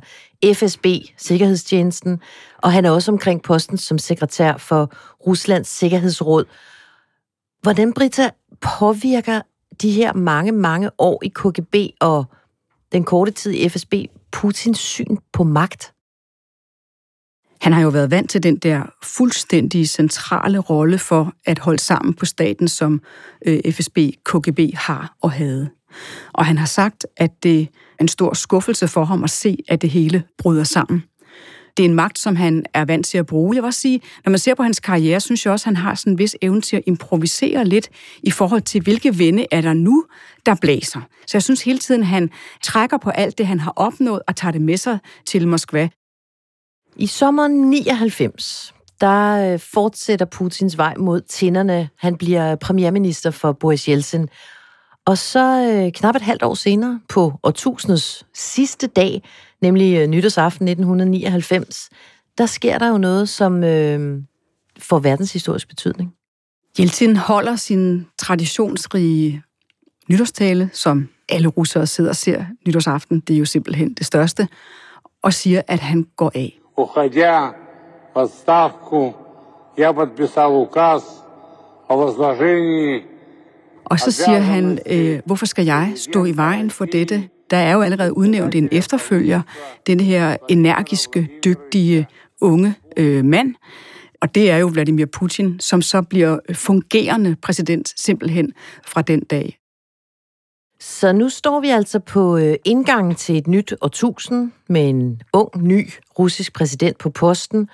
FSB, 0.54 0.86
Sikkerhedstjenesten, 1.16 2.20
og 2.62 2.72
han 2.72 2.84
er 2.84 2.90
også 2.90 3.12
omkring 3.12 3.42
posten 3.42 3.78
som 3.78 3.98
sekretær 3.98 4.56
for 4.56 4.92
Ruslands 5.26 5.68
Sikkerhedsråd. 5.68 6.44
Hvordan, 7.62 7.92
Britta, 7.92 8.30
påvirker 8.60 9.40
de 9.82 9.90
her 9.90 10.12
mange, 10.12 10.52
mange 10.52 10.90
år 10.98 11.20
i 11.24 11.28
KGB 11.28 11.74
og 12.00 12.24
den 12.92 13.04
korte 13.04 13.32
tid 13.32 13.52
i 13.52 13.68
FSB 13.68 13.94
Putins 14.32 14.78
syn 14.78 15.16
på 15.32 15.44
magt? 15.44 15.94
Han 17.60 17.72
har 17.72 17.82
jo 17.82 17.88
været 17.88 18.10
vant 18.10 18.30
til 18.30 18.42
den 18.42 18.56
der 18.56 18.82
fuldstændig 19.02 19.88
centrale 19.88 20.58
rolle 20.58 20.98
for 20.98 21.32
at 21.44 21.58
holde 21.58 21.78
sammen 21.78 22.14
på 22.14 22.24
staten, 22.24 22.68
som 22.68 23.02
øh, 23.46 23.72
FSB, 23.72 23.98
KGB 24.24 24.60
har 24.74 25.16
og 25.22 25.32
havde. 25.32 25.70
Og 26.32 26.46
han 26.46 26.58
har 26.58 26.66
sagt, 26.66 27.06
at 27.16 27.30
det 27.42 27.60
er 27.60 27.66
en 28.00 28.08
stor 28.08 28.34
skuffelse 28.34 28.88
for 28.88 29.04
ham 29.04 29.24
at 29.24 29.30
se, 29.30 29.58
at 29.68 29.82
det 29.82 29.90
hele 29.90 30.22
bryder 30.38 30.64
sammen. 30.64 31.04
Det 31.76 31.84
er 31.84 31.88
en 31.88 31.94
magt, 31.94 32.18
som 32.18 32.36
han 32.36 32.64
er 32.74 32.84
vant 32.84 33.06
til 33.06 33.18
at 33.18 33.26
bruge. 33.26 33.54
Jeg 33.54 33.62
vil 33.62 33.66
også 33.66 33.80
sige, 33.80 34.00
når 34.24 34.30
man 34.30 34.38
ser 34.38 34.54
på 34.54 34.62
hans 34.62 34.80
karriere, 34.80 35.20
synes 35.20 35.44
jeg 35.44 35.52
også, 35.52 35.62
at 35.62 35.76
han 35.76 35.76
har 35.76 35.94
sådan 35.94 36.12
en 36.12 36.18
vis 36.18 36.36
evne 36.42 36.60
til 36.60 36.76
at 36.76 36.82
improvisere 36.86 37.64
lidt 37.64 37.88
i 38.22 38.30
forhold 38.30 38.62
til, 38.62 38.82
hvilke 38.82 39.14
vinde 39.14 39.46
er 39.50 39.60
der 39.60 39.72
nu, 39.72 40.04
der 40.46 40.54
blæser. 40.60 41.00
Så 41.26 41.36
jeg 41.36 41.42
synes 41.42 41.62
hele 41.62 41.78
tiden, 41.78 42.02
han 42.02 42.30
trækker 42.62 42.96
på 42.96 43.10
alt 43.10 43.38
det, 43.38 43.46
han 43.46 43.60
har 43.60 43.72
opnået, 43.76 44.22
og 44.26 44.36
tager 44.36 44.52
det 44.52 44.60
med 44.60 44.76
sig 44.76 44.98
til 45.26 45.48
Moskva. 45.48 45.88
I 46.96 47.06
sommeren 47.06 47.70
99, 47.70 48.74
der 49.00 49.52
øh, 49.52 49.60
fortsætter 49.60 50.26
Putins 50.26 50.78
vej 50.78 50.94
mod 50.98 51.20
tænderne. 51.20 51.88
Han 51.98 52.16
bliver 52.16 52.56
premierminister 52.56 53.30
for 53.30 53.52
Boris 53.52 53.88
Jeltsin, 53.88 54.28
Og 55.05 55.17
så 55.17 55.73
øh, 55.73 55.91
knap 55.91 56.15
et 56.15 56.21
halvt 56.21 56.43
år 56.43 56.53
senere, 56.53 56.99
på 57.09 57.33
årtusindets 57.43 58.25
sidste 58.33 58.87
dag, 58.87 59.23
nemlig 59.61 59.97
øh, 59.97 60.07
nytårsaften 60.07 60.67
1999, 60.67 61.89
der 62.37 62.45
sker 62.45 62.77
der 62.77 62.87
jo 62.87 62.97
noget, 62.97 63.29
som 63.29 63.63
øh, 63.63 64.21
får 64.79 64.99
verdenshistorisk 64.99 65.67
betydning. 65.67 66.13
Jeltsin 66.79 67.15
holder 67.15 67.55
sin 67.55 68.07
traditionsrige 68.17 69.43
nytårstale, 70.09 70.69
som 70.73 71.09
alle 71.29 71.47
russere 71.47 71.87
sidder 71.87 72.09
og 72.09 72.15
ser 72.15 72.45
nytårsaften. 72.67 73.19
Det 73.19 73.33
er 73.33 73.39
jo 73.39 73.45
simpelthen 73.45 73.93
det 73.93 74.05
største. 74.05 74.47
Og 75.21 75.33
siger, 75.33 75.61
at 75.67 75.79
han 75.79 76.07
går 76.15 76.31
af. 76.35 76.59
Уходя 76.77 77.53
в 78.13 78.19
отставку, 78.19 79.13
я 79.77 79.93
подписал 79.93 80.51
указ 80.55 81.03
о 81.89 81.97
возложении 81.97 83.03
og 83.84 84.00
så 84.00 84.10
siger 84.10 84.38
han, 84.38 84.78
øh, 84.86 85.20
hvorfor 85.26 85.46
skal 85.46 85.64
jeg 85.64 85.92
stå 85.96 86.24
i 86.24 86.36
vejen 86.36 86.70
for 86.70 86.84
dette? 86.84 87.28
Der 87.50 87.56
er 87.56 87.72
jo 87.72 87.82
allerede 87.82 88.16
udnævnt 88.16 88.54
en 88.54 88.68
efterfølger, 88.72 89.42
den 89.86 90.00
her 90.00 90.36
energiske, 90.48 91.28
dygtige, 91.44 92.06
unge 92.40 92.74
øh, 92.96 93.24
mand. 93.24 93.54
Og 94.20 94.34
det 94.34 94.50
er 94.50 94.56
jo 94.56 94.66
Vladimir 94.72 95.06
Putin, 95.06 95.60
som 95.60 95.82
så 95.82 96.02
bliver 96.02 96.38
fungerende 96.52 97.36
præsident 97.42 97.94
simpelthen 97.96 98.52
fra 98.86 99.02
den 99.02 99.20
dag. 99.20 99.58
Så 100.80 101.12
nu 101.12 101.28
står 101.28 101.60
vi 101.60 101.68
altså 101.68 101.98
på 101.98 102.36
øh, 102.36 102.56
indgangen 102.64 103.14
til 103.14 103.36
et 103.36 103.46
nyt 103.46 103.74
årtusind 103.80 104.50
med 104.68 104.88
en 104.88 105.20
ung, 105.32 105.62
ny 105.62 105.90
russisk 106.18 106.52
præsident 106.54 106.98
på 106.98 107.10
posten. 107.10 107.68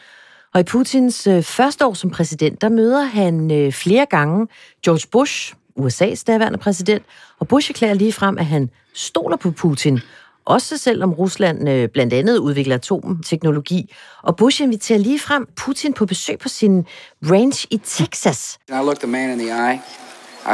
Og 0.54 0.60
i 0.60 0.64
Putins 0.64 1.26
øh, 1.26 1.42
første 1.42 1.86
år 1.86 1.94
som 1.94 2.10
præsident, 2.10 2.60
der 2.60 2.68
møder 2.68 3.02
han 3.02 3.50
øh, 3.50 3.72
flere 3.72 4.06
gange 4.06 4.46
George 4.84 5.08
Bush, 5.12 5.54
USA's 5.78 6.24
daværende 6.26 6.58
præsident, 6.58 7.02
og 7.38 7.48
Bush 7.48 7.70
erklærer 7.70 7.94
lige 7.94 8.12
frem, 8.12 8.38
at 8.38 8.46
han 8.46 8.70
stoler 8.94 9.36
på 9.36 9.50
Putin, 9.50 10.00
også 10.44 10.76
selvom 10.76 11.12
Rusland 11.12 11.68
øh, 11.68 11.88
blandt 11.88 12.12
andet 12.12 12.38
udvikler 12.38 12.74
atomteknologi. 12.74 13.94
Og 14.22 14.36
Bush 14.36 14.62
inviterer 14.62 14.98
lige 14.98 15.18
frem 15.18 15.46
Putin 15.56 15.92
på 15.92 16.06
besøg 16.06 16.38
på 16.38 16.48
sin 16.48 16.86
ranch 17.22 17.66
i 17.70 17.80
Texas. 17.84 18.58
I 18.68 18.72
looked 18.72 18.96
the 18.96 19.10
man 19.10 19.30
in 19.30 19.38
the 19.38 19.48
eye. 19.48 19.80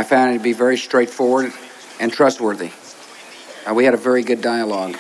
I 0.01 0.03
found 0.03 0.35
it 0.35 0.39
to 0.39 0.43
be 0.43 0.65
very 0.65 0.77
straightforward 0.77 1.47
and 2.01 2.13
trustworthy. 2.13 2.71
Uh, 3.67 3.75
we 3.77 3.85
had 3.85 3.95
a 3.95 4.11
very 4.11 4.23
good 4.23 4.43
dialogue. 4.43 4.95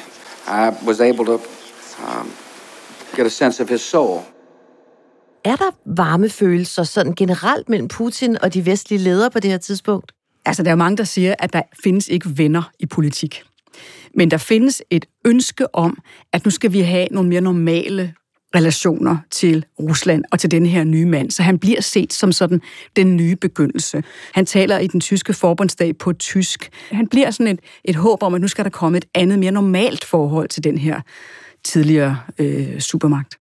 I 0.46 0.72
was 0.86 1.00
able 1.00 1.24
to 1.24 1.40
um, 2.06 2.32
get 3.16 3.26
a 3.26 3.30
sense 3.30 3.62
of 3.62 3.68
his 3.68 3.82
soul. 3.82 4.24
Er 5.46 5.56
der 5.56 5.70
varme 5.84 6.28
følelser 6.28 6.82
sådan 6.82 7.14
generelt 7.14 7.68
mellem 7.68 7.88
Putin 7.88 8.36
og 8.42 8.54
de 8.54 8.66
vestlige 8.66 8.98
ledere 8.98 9.30
på 9.30 9.40
det 9.40 9.50
her 9.50 9.58
tidspunkt? 9.58 10.12
Altså, 10.44 10.62
der 10.62 10.70
er 10.70 10.74
mange, 10.74 10.96
der 10.96 11.04
siger, 11.04 11.34
at 11.38 11.52
der 11.52 11.62
findes 11.82 12.08
ikke 12.08 12.38
venner 12.38 12.70
i 12.78 12.86
politik. 12.86 13.42
Men 14.14 14.30
der 14.30 14.36
findes 14.36 14.82
et 14.90 15.06
ønske 15.24 15.74
om, 15.74 15.98
at 16.32 16.44
nu 16.44 16.50
skal 16.50 16.72
vi 16.72 16.80
have 16.80 17.08
nogle 17.10 17.28
mere 17.28 17.40
normale 17.40 18.14
relationer 18.54 19.16
til 19.30 19.64
Rusland 19.80 20.24
og 20.32 20.38
til 20.38 20.50
den 20.50 20.66
her 20.66 20.84
nye 20.84 21.06
mand. 21.06 21.30
Så 21.30 21.42
han 21.42 21.58
bliver 21.58 21.80
set 21.80 22.12
som 22.12 22.32
sådan 22.32 22.60
den 22.96 23.16
nye 23.16 23.36
begyndelse. 23.36 24.02
Han 24.32 24.46
taler 24.46 24.78
i 24.78 24.86
den 24.86 25.00
tyske 25.00 25.32
forbundsdag 25.32 25.98
på 25.98 26.12
tysk. 26.12 26.70
Han 26.90 27.08
bliver 27.08 27.30
sådan 27.30 27.52
et, 27.52 27.60
et 27.84 27.96
håb 27.96 28.22
om, 28.22 28.34
at 28.34 28.40
nu 28.40 28.48
skal 28.48 28.64
der 28.64 28.70
komme 28.70 28.98
et 28.98 29.04
andet, 29.14 29.38
mere 29.38 29.52
normalt 29.52 30.04
forhold 30.04 30.48
til 30.48 30.64
den 30.64 30.78
her 30.78 31.00
tidligere 31.64 32.18
øh, 32.38 32.80
supermagt. 32.80 33.36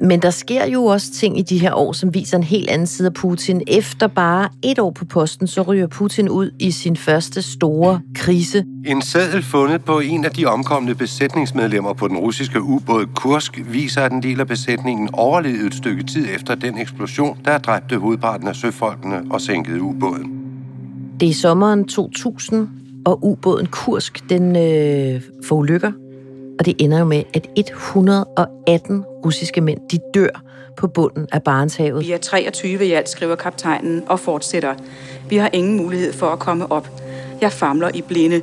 Men 0.00 0.22
der 0.22 0.30
sker 0.30 0.66
jo 0.66 0.84
også 0.84 1.12
ting 1.12 1.38
i 1.38 1.42
de 1.42 1.58
her 1.58 1.74
år, 1.74 1.92
som 1.92 2.14
viser 2.14 2.36
en 2.36 2.42
helt 2.42 2.70
anden 2.70 2.86
side 2.86 3.06
af 3.06 3.14
Putin. 3.14 3.62
Efter 3.66 4.06
bare 4.06 4.48
et 4.62 4.78
år 4.78 4.90
på 4.90 5.04
posten, 5.04 5.46
så 5.46 5.62
ryger 5.62 5.86
Putin 5.86 6.28
ud 6.28 6.50
i 6.58 6.70
sin 6.70 6.96
første 6.96 7.42
store 7.42 8.00
krise. 8.14 8.64
En 8.86 9.02
seddel 9.02 9.42
fundet 9.42 9.84
på 9.84 10.00
en 10.00 10.24
af 10.24 10.30
de 10.30 10.46
omkomne 10.46 10.94
besætningsmedlemmer 10.94 11.92
på 11.92 12.08
den 12.08 12.16
russiske 12.16 12.62
ubåd 12.62 13.06
Kursk 13.14 13.60
viser, 13.70 14.02
at 14.02 14.12
en 14.12 14.22
del 14.22 14.40
af 14.40 14.46
besætningen 14.46 15.08
overlevede 15.12 15.66
et 15.66 15.74
stykke 15.74 16.02
tid 16.02 16.26
efter 16.34 16.54
den 16.54 16.78
eksplosion, 16.78 17.38
der 17.44 17.58
dræbte 17.58 17.98
hovedparten 17.98 18.48
af 18.48 18.56
søfolkene 18.56 19.22
og 19.30 19.40
sænkede 19.40 19.82
ubåden. 19.82 20.40
Det 21.20 21.28
er 21.28 21.34
sommeren 21.34 21.84
2000, 21.84 22.68
og 23.06 23.24
ubåden 23.24 23.66
Kursk, 23.66 24.30
den 24.30 24.56
øh, 24.56 25.20
får 25.48 25.56
ulykker 25.56 25.92
og 26.58 26.66
det 26.66 26.74
ender 26.78 26.98
jo 26.98 27.04
med, 27.04 27.22
at 27.34 27.48
118 27.56 29.04
russiske 29.24 29.60
mænd, 29.60 29.78
de 29.90 29.98
dør 30.14 30.42
på 30.76 30.88
bunden 30.88 31.26
af 31.32 31.42
Barentshavet. 31.42 32.06
Vi 32.06 32.12
er 32.12 32.18
23 32.18 32.86
i 32.86 32.92
alt, 32.92 33.08
skriver 33.08 33.36
kaptajnen 33.36 34.02
og 34.06 34.20
fortsætter. 34.20 34.74
Vi 35.28 35.36
har 35.36 35.50
ingen 35.52 35.76
mulighed 35.76 36.12
for 36.12 36.26
at 36.26 36.38
komme 36.38 36.72
op. 36.72 36.88
Jeg 37.40 37.52
famler 37.52 37.90
i 37.94 38.02
blinde. 38.02 38.42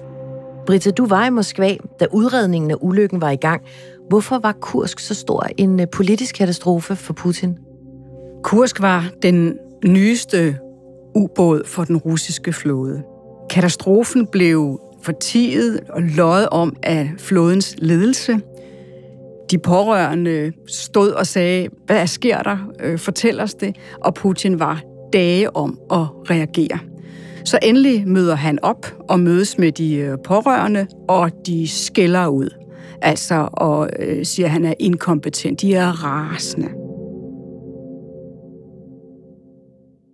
Britta, 0.65 0.91
du 0.91 1.05
var 1.05 1.25
i 1.25 1.29
Moskva, 1.29 1.75
da 1.99 2.05
udredningen 2.11 2.71
af 2.71 2.75
ulykken 2.81 3.21
var 3.21 3.29
i 3.29 3.35
gang. 3.35 3.61
Hvorfor 4.09 4.39
var 4.39 4.51
Kursk 4.51 4.99
så 4.99 5.13
stor 5.13 5.47
en 5.57 5.79
øh, 5.79 5.87
politisk 5.93 6.35
katastrofe 6.35 6.95
for 6.95 7.13
Putin? 7.13 7.57
Kursk 8.43 8.81
var 8.81 9.09
den 9.21 9.57
nyeste 9.85 10.57
ubåd 11.15 11.63
for 11.65 11.83
den 11.83 11.97
russiske 11.97 12.53
flåde. 12.53 13.03
Katastrofen 13.49 14.27
blev 14.27 14.79
fortiget 15.03 15.79
og 15.89 16.01
løjet 16.01 16.49
om 16.49 16.75
af 16.83 17.11
flådens 17.17 17.75
ledelse. 17.77 18.39
De 19.51 19.57
pårørende 19.57 20.51
stod 20.67 21.09
og 21.09 21.27
sagde, 21.27 21.67
hvad 21.85 22.07
sker 22.07 22.41
der? 22.43 22.57
Øh, 22.83 22.99
fortæl 22.99 23.39
os 23.39 23.53
det. 23.53 23.75
Og 24.01 24.13
Putin 24.13 24.59
var 24.59 24.81
dage 25.13 25.55
om 25.55 25.79
at 25.91 26.05
reagere. 26.29 26.79
Så 27.45 27.59
endelig 27.63 28.07
møder 28.07 28.35
han 28.35 28.59
op 28.61 28.95
og 29.09 29.19
mødes 29.19 29.57
med 29.57 29.71
de 29.71 29.95
øh, 29.95 30.17
pårørende, 30.23 30.87
og 31.09 31.31
de 31.45 31.67
skælder 31.67 32.27
ud. 32.27 32.49
Altså, 33.01 33.49
og 33.53 33.89
øh, 33.99 34.25
siger, 34.25 34.45
at 34.45 34.51
han 34.51 34.65
er 34.65 34.73
inkompetent. 34.79 35.61
De 35.61 35.73
er 35.73 36.03
rasende. 36.03 36.69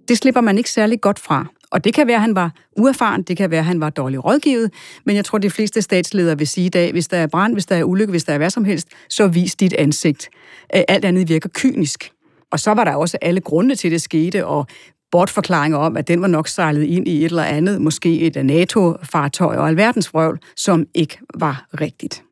Det 0.08 0.18
slipper 0.18 0.42
man 0.42 0.58
ikke 0.58 0.72
særlig 0.72 1.02
godt 1.02 1.20
fra. 1.20 1.46
Og 1.72 1.84
det 1.84 1.94
kan 1.94 2.08
være, 2.08 2.16
at 2.16 2.22
han 2.22 2.36
var 2.36 2.52
uerfaren, 2.78 3.24
det 3.24 3.38
kan 3.38 3.52
være, 3.52 3.60
at 3.60 3.66
han 3.66 3.82
var 3.82 3.90
dårligt 3.90 4.26
rådgivet, 4.26 4.72
men 5.06 5.16
jeg 5.16 5.26
tror, 5.26 5.38
de 5.38 5.50
fleste 5.50 5.82
statsledere 5.82 6.38
vil 6.38 6.48
sige 6.48 6.66
i 6.66 6.70
dag, 6.70 6.92
hvis 6.92 7.08
der 7.08 7.18
er 7.18 7.28
brand, 7.28 7.54
hvis 7.54 7.66
der 7.66 7.76
er 7.76 7.84
ulykke, 7.84 8.12
hvis 8.12 8.24
der 8.24 8.34
er 8.34 8.38
hvad 8.38 8.50
som 8.50 8.66
helst, 8.66 8.88
så 9.10 9.28
vis 9.28 9.56
dit 9.56 9.74
ansigt. 9.74 10.30
Øh, 10.76 10.82
alt 10.88 11.06
andet 11.06 11.30
virker 11.30 11.50
kynisk. 11.54 12.12
Og 12.52 12.60
så 12.60 12.74
var 12.74 12.84
der 12.84 12.96
også 12.96 13.18
alle 13.22 13.42
grunde 13.42 13.76
til, 13.76 13.88
at 13.88 13.92
det 13.92 14.02
skete, 14.02 14.46
og 14.46 14.68
bortforklaringer 15.12 15.78
om, 15.78 15.98
at 15.98 16.08
den 16.08 16.22
var 16.22 16.28
nok 16.28 16.48
sejlet 16.48 16.84
ind 16.84 17.08
i 17.08 17.18
et 17.18 17.26
eller 17.26 17.44
andet, 17.44 17.82
måske 17.82 18.20
et 18.20 18.46
NATO-fartøj 18.46 19.56
og 19.56 19.68
alverdens 19.68 20.14
vrøvl, 20.14 20.40
som 20.56 20.86
ikke 20.94 21.20
var 21.34 21.68
rigtigt. 21.82 22.24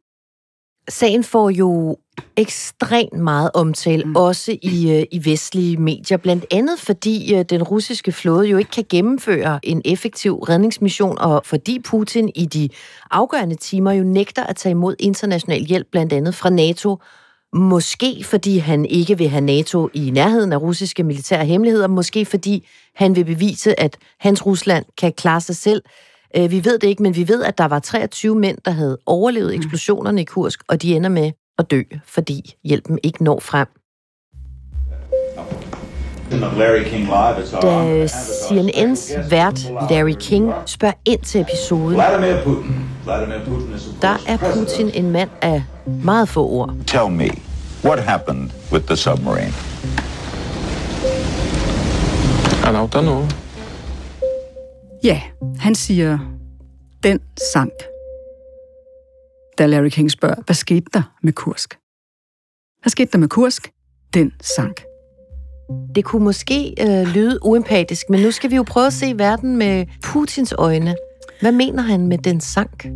Sagen 0.89 1.23
får 1.23 1.49
jo 1.49 1.97
ekstremt 2.37 3.13
meget 3.13 3.51
omtale, 3.53 4.03
mm. 4.03 4.15
også 4.15 4.57
i, 4.61 4.91
øh, 4.91 5.05
i 5.11 5.25
vestlige 5.25 5.77
medier, 5.77 6.17
blandt 6.17 6.45
andet 6.51 6.79
fordi 6.79 7.35
øh, 7.35 7.45
den 7.49 7.63
russiske 7.63 8.11
flåde 8.11 8.47
jo 8.47 8.57
ikke 8.57 8.71
kan 8.71 8.85
gennemføre 8.89 9.59
en 9.63 9.81
effektiv 9.85 10.35
redningsmission, 10.35 11.17
og 11.19 11.41
fordi 11.45 11.79
Putin 11.79 12.31
i 12.35 12.45
de 12.45 12.69
afgørende 13.11 13.55
timer 13.55 13.91
jo 13.91 14.03
nægter 14.03 14.43
at 14.43 14.55
tage 14.55 14.71
imod 14.71 14.95
international 14.99 15.59
hjælp, 15.65 15.87
blandt 15.91 16.13
andet 16.13 16.35
fra 16.35 16.49
NATO, 16.49 16.97
Måske 17.53 18.23
fordi 18.23 18.57
han 18.57 18.85
ikke 18.85 19.17
vil 19.17 19.29
have 19.29 19.41
NATO 19.41 19.89
i 19.93 20.09
nærheden 20.11 20.53
af 20.53 20.61
russiske 20.61 21.03
militære 21.03 21.45
hemmeligheder, 21.45 21.87
måske 21.87 22.25
fordi 22.25 22.67
han 22.95 23.15
vil 23.15 23.25
bevise, 23.25 23.79
at 23.79 23.97
hans 24.19 24.45
Rusland 24.45 24.85
kan 24.97 25.13
klare 25.13 25.41
sig 25.41 25.55
selv. 25.55 25.81
Øh, 26.37 26.51
vi 26.51 26.65
ved 26.65 26.79
det 26.79 26.87
ikke, 26.87 27.03
men 27.03 27.15
vi 27.15 27.27
ved, 27.27 27.43
at 27.43 27.57
der 27.57 27.65
var 27.67 27.79
23 27.79 28.35
mænd, 28.35 28.57
der 28.65 28.71
havde 28.71 28.97
overlevet 29.05 29.49
Mm. 29.53 29.57
eksplosionerne 29.59 30.21
i 30.21 30.23
Kursk, 30.23 30.59
og 30.67 30.81
de 30.81 30.95
ender 30.95 31.09
med 31.09 31.31
at 31.57 31.71
dø, 31.71 31.81
fordi 32.05 32.53
hjælpen 32.63 32.99
ikke 33.03 33.23
når 33.23 33.39
frem. 33.39 33.67
Da 37.61 38.05
CNN's 38.05 39.29
vært 39.29 39.71
Larry 39.91 40.15
King 40.19 40.53
spørger 40.65 40.93
ind 41.05 41.19
til 41.21 41.41
episoden, 41.41 41.93
Vladimir 41.95 42.43
Putin. 42.43 42.75
Vladimir 43.03 43.45
Putin 43.45 43.73
der 44.01 44.17
er 44.27 44.37
Putin 44.37 44.89
en 44.93 45.11
mand 45.11 45.29
af 45.41 45.63
meget 46.03 46.29
få 46.29 46.47
ord. 46.47 46.73
Tell 46.87 47.09
me, 47.11 47.29
what 47.83 47.99
happened 47.99 48.49
with 48.71 48.85
the 48.85 48.95
submarine? 48.95 49.53
Don't 52.63 53.01
know. 53.01 53.27
Ja, 55.03 55.21
han 55.59 55.75
siger, 55.75 56.19
den 57.03 57.19
sank. 57.53 57.73
Da 59.57 59.65
Larry 59.65 59.89
King 59.89 60.11
spørger, 60.11 60.35
hvad 60.45 60.55
skete 60.55 60.85
der 60.93 61.01
med 61.23 61.33
Kursk? 61.33 61.77
Hvad 62.81 62.89
skete 62.89 63.11
der 63.11 63.17
med 63.17 63.27
Kursk? 63.27 63.71
Den 64.13 64.31
sank. 64.41 64.83
Det 65.95 66.05
kunne 66.05 66.23
måske 66.23 66.75
øh, 66.81 67.07
lyde 67.07 67.39
uempatisk, 67.45 68.09
men 68.09 68.21
nu 68.21 68.31
skal 68.31 68.51
vi 68.51 68.55
jo 68.55 68.63
prøve 68.63 68.87
at 68.87 68.93
se 68.93 69.17
verden 69.17 69.57
med 69.57 69.85
Putins 70.03 70.53
øjne. 70.57 70.95
Hvad 71.41 71.51
mener 71.51 71.81
han 71.81 72.07
med 72.07 72.17
den 72.17 72.41
sank? 72.41 72.87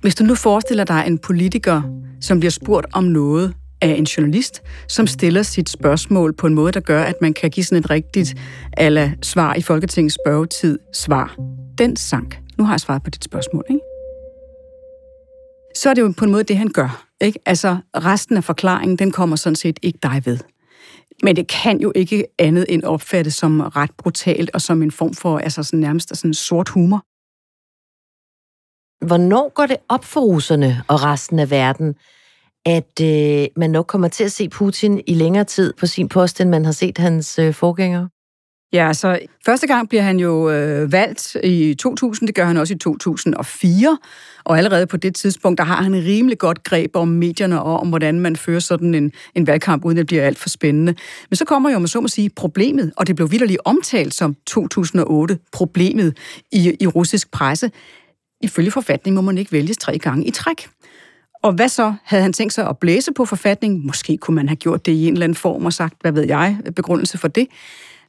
Hvis 0.00 0.14
du 0.14 0.24
nu 0.24 0.34
forestiller 0.34 0.84
dig 0.84 1.04
en 1.06 1.18
politiker, 1.18 1.82
som 2.20 2.40
bliver 2.40 2.50
spurgt 2.50 2.86
om 2.92 3.04
noget 3.04 3.54
af 3.84 3.94
en 3.98 4.04
journalist, 4.04 4.62
som 4.88 5.06
stiller 5.06 5.42
sit 5.42 5.68
spørgsmål 5.68 6.32
på 6.32 6.46
en 6.46 6.54
måde, 6.54 6.72
der 6.72 6.80
gør, 6.80 7.02
at 7.02 7.14
man 7.20 7.32
kan 7.32 7.50
give 7.50 7.64
sådan 7.64 7.84
et 7.84 7.90
rigtigt 7.90 8.34
ala 8.76 9.12
svar 9.22 9.54
i 9.54 9.62
Folketingets 9.62 10.16
spørgetid 10.24 10.78
svar. 10.92 11.36
Den 11.78 11.96
sank. 11.96 12.40
Nu 12.58 12.64
har 12.64 12.72
jeg 12.72 12.80
svaret 12.80 13.02
på 13.02 13.10
dit 13.10 13.24
spørgsmål, 13.24 13.64
ikke? 13.70 13.80
Så 15.74 15.90
er 15.90 15.94
det 15.94 16.02
jo 16.02 16.14
på 16.16 16.24
en 16.24 16.30
måde 16.30 16.44
det, 16.44 16.56
han 16.56 16.68
gør. 16.68 17.06
Ikke? 17.20 17.38
Altså, 17.46 17.76
resten 17.96 18.36
af 18.36 18.44
forklaringen, 18.44 18.98
den 18.98 19.12
kommer 19.12 19.36
sådan 19.36 19.56
set 19.56 19.78
ikke 19.82 19.98
dig 20.02 20.22
ved. 20.24 20.38
Men 21.22 21.36
det 21.36 21.48
kan 21.48 21.80
jo 21.80 21.92
ikke 21.94 22.24
andet 22.38 22.66
end 22.68 22.82
opfattes 22.82 23.34
som 23.34 23.60
ret 23.60 23.90
brutalt 23.98 24.50
og 24.54 24.60
som 24.60 24.82
en 24.82 24.90
form 24.90 25.14
for 25.14 25.38
altså 25.38 25.62
sådan 25.62 25.80
nærmest 25.80 26.16
sådan 26.16 26.34
sort 26.34 26.68
humor. 26.68 27.02
Hvornår 29.06 29.52
går 29.54 29.66
det 29.66 29.76
op 29.88 30.04
for 30.04 30.20
russerne 30.20 30.82
og 30.88 31.02
resten 31.02 31.38
af 31.38 31.50
verden, 31.50 31.94
at 32.66 33.00
øh, 33.02 33.46
man 33.56 33.70
nok 33.70 33.86
kommer 33.86 34.08
til 34.08 34.24
at 34.24 34.32
se 34.32 34.48
Putin 34.48 35.02
i 35.06 35.14
længere 35.14 35.44
tid 35.44 35.72
på 35.72 35.86
sin 35.86 36.08
post, 36.08 36.40
end 36.40 36.50
man 36.50 36.64
har 36.64 36.72
set 36.72 36.98
hans 36.98 37.38
øh, 37.38 37.54
forgængere? 37.54 38.08
Ja, 38.74 38.92
så 38.92 39.18
første 39.46 39.66
gang 39.66 39.88
bliver 39.88 40.02
han 40.02 40.18
jo 40.18 40.50
øh, 40.50 40.92
valgt 40.92 41.36
i 41.44 41.74
2000, 41.74 42.26
det 42.26 42.34
gør 42.34 42.44
han 42.44 42.56
også 42.56 42.74
i 42.74 42.78
2004, 42.78 43.98
og 44.44 44.58
allerede 44.58 44.86
på 44.86 44.96
det 44.96 45.14
tidspunkt, 45.14 45.58
der 45.58 45.64
har 45.64 45.82
han 45.82 45.94
en 45.94 46.04
rimelig 46.04 46.38
godt 46.38 46.64
greb 46.64 46.96
om 46.96 47.08
medierne 47.08 47.62
og 47.62 47.80
om, 47.80 47.88
hvordan 47.88 48.20
man 48.20 48.36
fører 48.36 48.60
sådan 48.60 48.94
en, 48.94 49.12
en 49.34 49.46
valgkamp, 49.46 49.84
uden 49.84 49.98
at 49.98 50.00
det 50.00 50.06
bliver 50.06 50.22
alt 50.22 50.38
for 50.38 50.48
spændende. 50.48 50.94
Men 51.30 51.36
så 51.36 51.44
kommer 51.44 51.70
jo, 51.70 51.78
man 51.78 51.88
så 51.88 52.00
må 52.00 52.08
sige, 52.08 52.30
problemet, 52.30 52.92
og 52.96 53.06
det 53.06 53.16
blev 53.16 53.30
vidderligt 53.30 53.60
omtalt 53.64 54.14
som 54.14 54.36
2008-problemet 54.50 56.16
i, 56.52 56.76
i 56.80 56.86
russisk 56.86 57.30
presse. 57.30 57.70
Ifølge 58.40 58.70
forfatningen 58.70 59.14
må 59.14 59.20
man 59.20 59.38
ikke 59.38 59.52
vælges 59.52 59.76
tre 59.76 59.98
gange 59.98 60.26
i 60.26 60.30
træk. 60.30 60.68
Og 61.44 61.52
hvad 61.52 61.68
så? 61.68 61.94
Havde 62.04 62.22
han 62.22 62.32
tænkt 62.32 62.52
sig 62.52 62.68
at 62.68 62.78
blæse 62.78 63.12
på 63.12 63.24
forfatningen? 63.24 63.86
Måske 63.86 64.16
kunne 64.16 64.34
man 64.34 64.48
have 64.48 64.56
gjort 64.56 64.86
det 64.86 64.92
i 64.92 65.06
en 65.06 65.12
eller 65.12 65.24
anden 65.24 65.36
form 65.36 65.66
og 65.66 65.72
sagt, 65.72 65.94
hvad 66.00 66.12
ved 66.12 66.22
jeg, 66.22 66.58
begrundelse 66.76 67.18
for 67.18 67.28
det. 67.28 67.46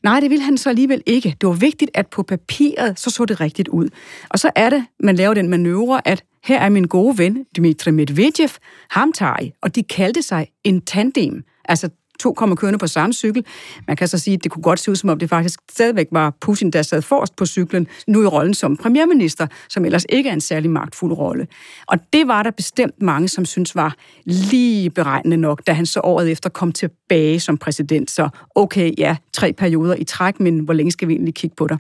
Nej, 0.03 0.19
det 0.19 0.29
ville 0.29 0.43
han 0.43 0.57
så 0.57 0.69
alligevel 0.69 1.03
ikke. 1.05 1.35
Det 1.41 1.47
var 1.49 1.53
vigtigt, 1.53 1.91
at 1.93 2.07
på 2.07 2.23
papiret, 2.23 2.99
så 2.99 3.09
så 3.09 3.25
det 3.25 3.41
rigtigt 3.41 3.67
ud. 3.67 3.89
Og 4.29 4.39
så 4.39 4.51
er 4.55 4.69
det, 4.69 4.85
man 4.99 5.15
laver 5.15 5.33
den 5.33 5.49
manøvre, 5.49 6.07
at 6.07 6.23
her 6.43 6.59
er 6.59 6.69
min 6.69 6.83
gode 6.83 7.17
ven, 7.17 7.45
Dmitri 7.57 7.91
Medvedev, 7.91 8.49
ham 8.89 9.13
tager 9.13 9.41
I, 9.41 9.51
og 9.61 9.75
de 9.75 9.83
kaldte 9.83 10.21
sig 10.21 10.47
en 10.63 10.81
tandem. 10.81 11.43
Altså 11.65 11.89
to 12.19 12.33
kommer 12.33 12.55
kørende 12.55 12.79
på 12.79 12.87
samme 12.87 13.13
cykel. 13.13 13.45
Man 13.87 13.97
kan 13.97 14.07
så 14.07 14.17
sige, 14.17 14.33
at 14.33 14.43
det 14.43 14.51
kunne 14.51 14.63
godt 14.63 14.79
se 14.79 14.91
ud, 14.91 14.95
som 14.95 15.09
om 15.09 15.19
det 15.19 15.29
faktisk 15.29 15.59
stadigvæk 15.71 16.07
var 16.11 16.33
Putin, 16.41 16.71
der 16.71 16.81
sad 16.81 17.01
forrest 17.01 17.35
på 17.35 17.45
cyklen, 17.45 17.87
nu 18.07 18.23
i 18.23 18.25
rollen 18.25 18.53
som 18.53 18.77
premierminister, 18.77 19.47
som 19.69 19.85
ellers 19.85 20.05
ikke 20.09 20.29
er 20.29 20.33
en 20.33 20.41
særlig 20.41 20.71
magtfuld 20.71 21.13
rolle. 21.13 21.47
Og 21.87 21.97
det 22.13 22.27
var 22.27 22.43
der 22.43 22.51
bestemt 22.51 23.01
mange, 23.01 23.27
som 23.27 23.45
synes 23.45 23.75
var 23.75 23.95
lige 24.25 24.89
beregnende 24.89 25.37
nok, 25.37 25.61
da 25.67 25.73
han 25.73 25.85
så 25.85 25.99
året 26.03 26.31
efter 26.31 26.49
kom 26.49 26.71
tilbage 26.71 27.39
som 27.39 27.57
præsident. 27.57 28.11
Så 28.11 28.29
okay, 28.55 28.93
ja, 28.97 29.17
tre 29.33 29.53
perioder 29.53 29.95
i 29.95 30.03
træk, 30.03 30.39
men 30.39 30.59
hvor 30.59 30.73
længe 30.73 30.91
skal 30.91 31.07
vi 31.07 31.13
egentlig 31.13 31.35
kigge 31.35 31.55
på 31.55 31.67
dig? 31.67 31.77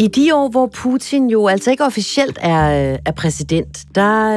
I 0.00 0.06
de 0.06 0.34
år, 0.34 0.48
hvor 0.48 0.66
Putin 0.66 1.30
jo 1.30 1.46
altså 1.46 1.70
ikke 1.70 1.84
officielt 1.84 2.38
er, 2.40 2.96
er 3.06 3.12
præsident, 3.12 3.78
der 3.94 4.28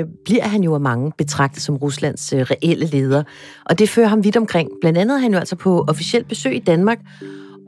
øh, 0.00 0.06
bliver 0.24 0.44
han 0.44 0.62
jo 0.62 0.74
af 0.74 0.80
mange 0.80 1.12
betragtet 1.18 1.62
som 1.62 1.76
Ruslands 1.76 2.32
øh, 2.32 2.40
reelle 2.40 2.86
leder. 2.86 3.22
Og 3.66 3.78
det 3.78 3.88
fører 3.88 4.08
ham 4.08 4.24
vidt 4.24 4.36
omkring. 4.36 4.68
Blandt 4.80 4.98
andet 4.98 5.16
er 5.16 5.20
han 5.20 5.32
jo 5.32 5.38
altså 5.38 5.56
på 5.56 5.84
officielt 5.88 6.28
besøg 6.28 6.54
i 6.54 6.58
Danmark. 6.58 6.98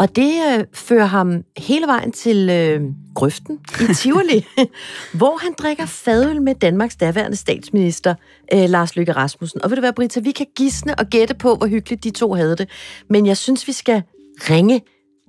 Og 0.01 0.17
det 0.17 0.33
øh, 0.53 0.64
fører 0.73 1.05
ham 1.05 1.43
hele 1.57 1.87
vejen 1.87 2.12
til 2.12 2.51
øh, 2.51 2.81
grøften 3.14 3.59
i 3.90 3.95
Tivoli, 3.95 4.47
hvor 5.21 5.38
han 5.43 5.55
drikker 5.59 5.87
fadøl 5.87 6.43
med 6.43 6.55
Danmarks 6.55 6.97
daværende 6.97 7.37
statsminister, 7.37 8.14
øh, 8.53 8.69
Lars 8.69 8.97
Løkke 8.97 9.12
Rasmussen. 9.12 9.62
Og 9.64 9.71
ved 9.71 9.77
du 9.77 9.81
hvad, 9.81 9.93
Brita, 9.93 10.21
vi 10.21 10.31
kan 10.31 10.47
gisne 10.57 10.95
og 10.95 11.07
gætte 11.07 11.35
på, 11.35 11.55
hvor 11.55 11.67
hyggeligt 11.67 12.05
de 12.05 12.11
to 12.11 12.33
havde 12.35 12.57
det. 12.57 12.69
Men 13.11 13.27
jeg 13.27 13.37
synes, 13.37 13.67
vi 13.67 13.73
skal 13.73 14.03
ringe 14.51 14.81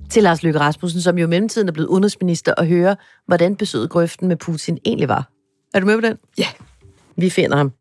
til 0.10 0.24
Lars 0.24 0.44
Løkke 0.44 0.60
Rasmussen, 0.60 1.02
som 1.02 1.18
jo 1.18 1.26
i 1.26 1.30
mellemtiden 1.30 1.68
er 1.68 1.72
blevet 1.72 1.88
udenrigsminister, 1.88 2.54
og 2.54 2.66
høre, 2.66 2.96
hvordan 3.26 3.56
besøget 3.56 3.90
grøften 3.90 4.28
med 4.28 4.36
Putin 4.36 4.78
egentlig 4.86 5.10
var. 5.10 5.30
Er 5.74 5.80
du 5.80 5.86
med 5.86 5.96
på 5.96 6.02
den? 6.02 6.18
Ja. 6.38 6.48
Vi 7.18 7.30
finder 7.30 7.58
ham. 7.58 7.72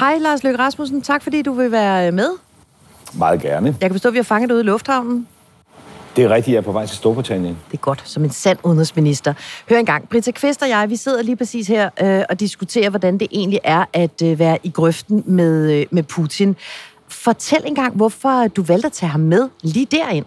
Hej 0.00 0.18
Lars 0.18 0.42
Løkke 0.42 0.58
Rasmussen, 0.58 1.02
tak 1.02 1.22
fordi 1.22 1.42
du 1.42 1.52
vil 1.52 1.72
være 1.72 2.12
med. 2.12 2.28
Meget 3.18 3.42
gerne. 3.42 3.66
Jeg 3.66 3.90
kan 3.90 3.90
forstå, 3.90 4.08
at 4.08 4.12
vi 4.12 4.18
har 4.18 4.24
fanget 4.24 4.48
dig 4.48 4.54
ude 4.54 4.62
i 4.62 4.66
lufthavnen. 4.66 5.28
Det 6.16 6.24
er 6.24 6.28
rigtigt, 6.28 6.52
jeg 6.52 6.58
er 6.58 6.64
på 6.64 6.72
vej 6.72 6.86
til 6.86 6.96
Storbritannien. 6.96 7.58
Det 7.70 7.76
er 7.76 7.80
godt, 7.80 8.02
som 8.08 8.24
en 8.24 8.30
sand 8.30 8.58
udenrigsminister. 8.64 9.34
Hør 9.68 9.78
engang, 9.78 10.08
Britta 10.08 10.30
Kvist 10.30 10.62
og 10.62 10.68
jeg, 10.68 10.90
vi 10.90 10.96
sidder 10.96 11.22
lige 11.22 11.36
præcis 11.36 11.66
her 11.68 11.90
øh, 12.02 12.22
og 12.28 12.40
diskuterer, 12.40 12.90
hvordan 12.90 13.18
det 13.18 13.28
egentlig 13.30 13.60
er 13.64 13.84
at 13.92 14.22
øh, 14.22 14.38
være 14.38 14.58
i 14.62 14.70
grøften 14.70 15.22
med, 15.26 15.72
øh, 15.72 15.86
med 15.90 16.02
Putin. 16.02 16.56
Fortæl 17.14 17.62
engang, 17.66 17.96
hvorfor 17.96 18.48
du 18.48 18.62
valgte 18.62 18.86
at 18.86 18.92
tage 18.92 19.10
ham 19.10 19.20
med 19.20 19.48
lige 19.62 19.86
derind. 19.90 20.24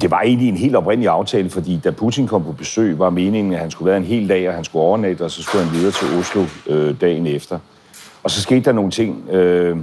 Det 0.00 0.10
var 0.10 0.20
egentlig 0.20 0.48
en 0.48 0.56
helt 0.56 0.76
oprindelig 0.76 1.08
aftale, 1.08 1.50
fordi 1.50 1.80
da 1.84 1.90
Putin 1.90 2.26
kom 2.26 2.44
på 2.44 2.52
besøg, 2.52 2.98
var 2.98 3.10
meningen, 3.10 3.52
at 3.52 3.58
han 3.58 3.70
skulle 3.70 3.88
være 3.88 3.96
en 3.96 4.04
hel 4.04 4.28
dag, 4.28 4.48
og 4.48 4.54
han 4.54 4.64
skulle 4.64 4.82
overnatte, 4.82 5.22
og 5.22 5.30
så 5.30 5.42
skulle 5.42 5.64
han 5.64 5.74
videre 5.74 5.92
til 5.92 6.18
Oslo 6.18 6.44
øh, 6.66 7.00
dagen 7.00 7.26
efter. 7.26 7.58
Og 8.22 8.30
så 8.30 8.40
skete 8.40 8.60
der 8.60 8.72
nogle 8.72 8.90
ting, 8.90 9.28
øh, 9.30 9.76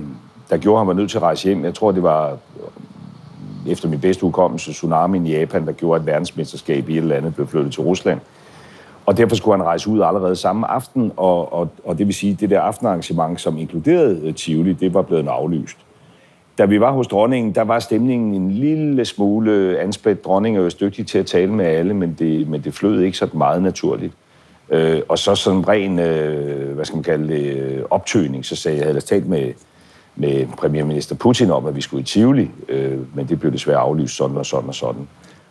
der 0.50 0.58
gjorde, 0.58 0.78
at 0.78 0.80
han 0.80 0.88
var 0.88 0.94
nødt 0.94 1.12
til 1.12 1.18
at 1.18 1.22
rejse 1.22 1.48
hjem. 1.48 1.64
Jeg 1.64 1.74
tror, 1.74 1.92
det 1.92 2.04
var 2.04 2.30
øh, 2.32 3.72
efter 3.72 3.88
min 3.90 4.00
bedste 4.00 4.22
hukommelse, 4.22 4.74
tsunamien 4.74 5.26
i 5.26 5.32
Japan, 5.32 5.66
der 5.66 5.72
gjorde, 5.72 6.00
at 6.00 6.06
verdensmesterskab 6.06 6.90
i 6.90 6.92
et 6.92 6.98
eller 6.98 7.16
andet 7.16 7.36
blev 7.36 7.48
flyttet 7.48 7.74
til 7.74 7.82
Rusland. 7.82 8.20
Og 9.10 9.18
derfor 9.18 9.36
skulle 9.36 9.58
han 9.58 9.66
rejse 9.66 9.90
ud 9.90 10.02
allerede 10.02 10.36
samme 10.36 10.68
aften, 10.68 11.12
og, 11.18 11.54
og, 11.54 11.70
og 11.84 11.98
det 11.98 12.08
vil 12.08 12.16
sige, 12.16 12.34
at 12.34 12.40
det 12.40 12.50
der 12.50 12.62
aftenarrangement, 12.62 13.42
som 13.42 13.58
inkluderede 13.58 14.22
øh, 14.24 14.34
Tivoli, 14.34 14.74
det 14.74 14.94
var 14.94 15.02
blevet 15.02 15.28
aflyst. 15.28 15.78
Da 16.58 16.66
vi 16.66 16.80
var 16.80 16.92
hos 16.92 17.08
dronningen, 17.08 17.56
der 17.56 17.62
var 17.62 17.80
stemningen 17.80 18.34
en 18.34 18.52
lille 18.52 19.06
smule 19.06 19.80
anspændt. 19.80 20.26
Dronningen 20.26 20.60
er 20.60 20.64
jo 20.64 20.72
dygtig 20.82 21.08
til 21.08 21.18
at 21.18 21.26
tale 21.26 21.52
med 21.52 21.66
alle, 21.66 21.94
men 21.94 22.16
det, 22.20 22.48
men 22.48 22.62
det 22.62 22.74
flød 22.74 23.02
ikke 23.02 23.18
så 23.18 23.28
meget 23.34 23.64
naturligt. 23.64 24.14
Øh, 24.70 25.02
og 25.10 25.18
så 25.18 25.36
sådan 25.36 25.68
ren, 25.68 26.00
øh, 26.00 26.76
hvad 26.76 26.86
skal 26.86 26.98
man 26.98 27.04
kalde 27.04 27.34
det, 27.34 27.58
øh, 27.58 27.84
optøning, 27.90 28.46
så 28.46 28.56
sagde 28.56 28.78
jeg, 28.78 28.86
jeg 28.86 28.94
havde 28.94 29.06
talt 29.06 29.28
med, 29.28 29.54
med 30.16 30.48
premierminister 30.58 31.16
Putin 31.16 31.52
om, 31.52 31.66
at 31.66 31.76
vi 31.76 31.82
skulle 31.82 32.02
i 32.02 32.06
Tivoli, 32.06 32.52
øh, 32.70 32.98
men 33.16 33.28
det 33.28 33.40
blev 33.40 33.52
desværre 33.52 33.80
aflyst 33.80 34.16
sådan 34.16 34.38
og 34.38 34.46
sådan 34.46 34.70
og 34.70 34.76
sådan. 34.76 35.08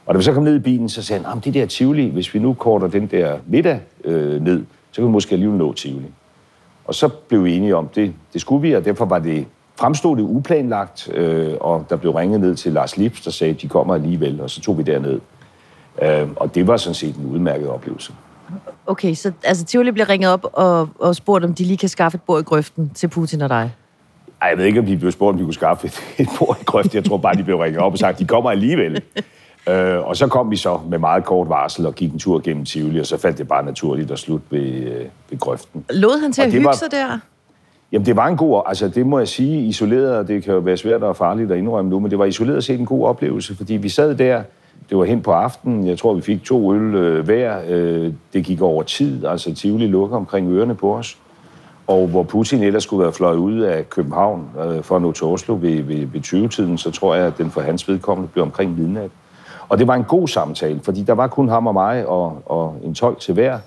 Og 0.09 0.15
da 0.15 0.19
vi 0.19 0.25
så 0.25 0.33
kom 0.33 0.43
ned 0.43 0.57
i 0.57 0.59
bilen, 0.59 0.89
så 0.89 1.03
sagde 1.03 1.25
han, 1.25 1.39
at 1.39 1.45
det 1.45 1.55
der 1.55 1.67
Tivoli, 1.67 2.09
hvis 2.09 2.35
vi 2.35 2.39
nu 2.39 2.55
korter 2.55 2.87
den 2.87 3.07
der 3.07 3.39
middag 3.47 3.81
øh, 4.05 4.45
ned, 4.45 4.65
så 4.91 5.01
kan 5.01 5.05
vi 5.05 5.11
måske 5.11 5.33
alligevel 5.33 5.59
nå 5.59 5.73
Tivoli. 5.73 6.07
Og 6.85 6.95
så 6.95 7.09
blev 7.09 7.45
vi 7.45 7.57
enige 7.57 7.77
om, 7.77 7.89
det, 7.89 8.15
det 8.33 8.41
skulle 8.41 8.63
vi, 8.63 8.73
og 8.73 8.85
derfor 8.85 9.05
var 9.05 9.19
det 9.19 9.47
fremstod 9.77 10.17
det 10.17 10.23
uplanlagt, 10.23 11.09
øh, 11.15 11.55
og 11.61 11.87
der 11.91 11.97
blev 11.97 12.13
ringet 12.13 12.41
ned 12.41 12.57
til 12.57 12.73
Lars 12.73 12.97
Lips, 12.97 13.21
der 13.21 13.31
sagde, 13.31 13.55
at 13.55 13.63
de 13.63 13.69
kommer 13.69 13.95
alligevel, 13.95 14.41
og 14.41 14.51
så 14.51 14.61
tog 14.61 14.79
vi 14.79 14.83
derned. 14.83 15.21
Øh, 16.03 16.29
og 16.37 16.55
det 16.55 16.67
var 16.67 16.77
sådan 16.77 16.95
set 16.95 17.17
en 17.17 17.27
udmærket 17.27 17.69
oplevelse. 17.69 18.13
Okay, 18.87 19.15
så 19.15 19.33
altså, 19.45 19.65
Tivoli 19.65 19.91
bliver 19.91 20.09
ringet 20.09 20.31
op 20.33 20.47
og, 20.53 20.89
og 20.99 21.17
spurgt, 21.17 21.45
om 21.45 21.55
de 21.55 21.65
lige 21.65 21.77
kan 21.77 21.89
skaffe 21.89 22.17
et 22.17 22.23
bord 22.23 22.41
i 22.41 22.45
grøften 22.45 22.91
til 22.95 23.09
Putin 23.09 23.43
og 23.43 23.49
dig. 23.49 23.73
Ej, 24.43 24.49
jeg 24.49 24.59
ved 24.59 24.65
ikke, 24.65 24.81
om 24.81 24.87
de 24.87 24.97
blev 24.97 25.13
spurgt, 25.13 25.35
om 25.35 25.39
de 25.39 25.45
kunne 25.45 25.55
skaffe 25.55 25.87
et, 25.87 26.03
et 26.19 26.29
bord 26.39 26.59
i 26.61 26.65
grøften. 26.65 26.95
Jeg 26.97 27.05
tror 27.05 27.17
bare, 27.17 27.35
de 27.35 27.45
blev 27.45 27.57
ringet 27.57 27.81
op 27.81 27.93
og 27.93 27.99
sagt, 27.99 28.15
at 28.15 28.19
de 28.19 28.27
kommer 28.27 28.51
alligevel. 28.51 29.03
Øh, 29.69 30.07
og 30.09 30.17
så 30.17 30.27
kom 30.27 30.51
vi 30.51 30.57
så 30.57 30.79
med 30.91 30.99
meget 30.99 31.25
kort 31.25 31.49
varsel 31.49 31.87
og 31.87 31.95
gik 31.95 32.13
en 32.13 32.19
tur 32.19 32.41
gennem 32.45 32.65
Tivoli, 32.65 33.01
og 33.01 33.07
så 33.07 33.17
faldt 33.19 33.39
det 33.39 33.49
bare 33.49 33.65
naturligt 33.65 34.11
at 34.11 34.19
slutte 34.19 34.47
ved, 34.51 34.61
øh, 34.61 35.05
ved 35.31 35.39
grøften. 35.39 35.85
Lod 35.91 36.21
han 36.21 36.33
til 36.33 36.41
Og 36.43 36.47
at 36.47 36.53
hygge 36.53 36.67
var- 36.67 36.73
sig 36.73 36.91
der? 36.91 37.19
Jamen, 37.93 38.07
det 38.07 38.17
var 38.17 38.27
en 38.27 38.37
god, 38.37 38.63
altså 38.67 38.89
det 38.89 39.07
må 39.07 39.19
jeg 39.19 39.29
sige, 39.29 39.61
isoleret, 39.67 40.17
og 40.19 40.29
det 40.29 40.45
kan 40.45 40.55
jo 40.55 40.61
være 40.61 40.77
svært 40.77 41.03
og 41.03 41.17
farligt 41.17 41.51
at 41.53 41.59
indrømme 41.59 41.91
nu, 41.91 42.01
men 42.01 42.11
det 42.11 42.19
var 42.19 42.25
isoleret 42.25 42.65
set 42.65 42.81
en 42.81 42.87
god 42.87 43.07
oplevelse, 43.07 43.57
fordi 43.57 43.75
vi 43.75 43.89
sad 43.89 44.15
der, 44.15 44.43
det 44.91 44.99
var 44.99 45.05
hen 45.05 45.23
på 45.23 45.33
aftenen, 45.33 45.87
jeg 45.87 45.99
tror, 45.99 46.15
vi 46.15 46.21
fik 46.21 46.45
to 46.45 46.75
øl 46.75 46.95
øh, 46.95 47.25
hver, 47.25 47.57
øh, 47.69 48.13
det 48.33 48.45
gik 48.45 48.61
over 48.61 48.83
tid, 48.83 49.25
altså 49.27 49.55
Tivoli 49.55 49.87
lukker 49.87 50.17
omkring 50.17 50.51
ørerne 50.53 50.75
på 50.75 50.95
os, 50.95 51.19
og 51.87 52.07
hvor 52.09 52.23
Putin 52.23 52.63
ellers 52.63 52.83
skulle 52.83 53.03
være 53.03 53.13
fløjet 53.13 53.37
ud 53.37 53.61
af 53.61 53.91
København 53.91 54.49
øh, 54.67 54.83
for 54.83 54.97
at 54.97 55.03
nå 55.03 55.13
til 55.13 55.25
Oslo 55.25 55.59
ved, 55.61 55.83
ved, 55.83 56.07
ved 56.07 56.21
20-tiden, 56.21 56.79
så 56.79 56.91
tror 56.91 57.15
jeg, 57.15 57.27
at 57.27 57.39
den 57.39 57.51
for 57.51 57.61
hans 57.61 57.89
vedkommende 57.89 58.29
blev 58.33 58.45
omkring 58.45 58.79
midnat. 58.79 59.11
Og 59.69 59.79
det 59.79 59.87
var 59.87 59.95
en 59.95 60.05
god 60.05 60.29
samtale, 60.29 60.81
fordi 60.83 61.03
der 61.03 61.13
var 61.13 61.27
kun 61.27 61.49
ham 61.49 61.67
og 61.67 61.75
mig 61.75 62.07
og, 62.07 62.43
og 62.47 62.77
en 62.85 62.95
tolk 62.95 63.21
til 63.21 63.35
hver, 63.35 63.59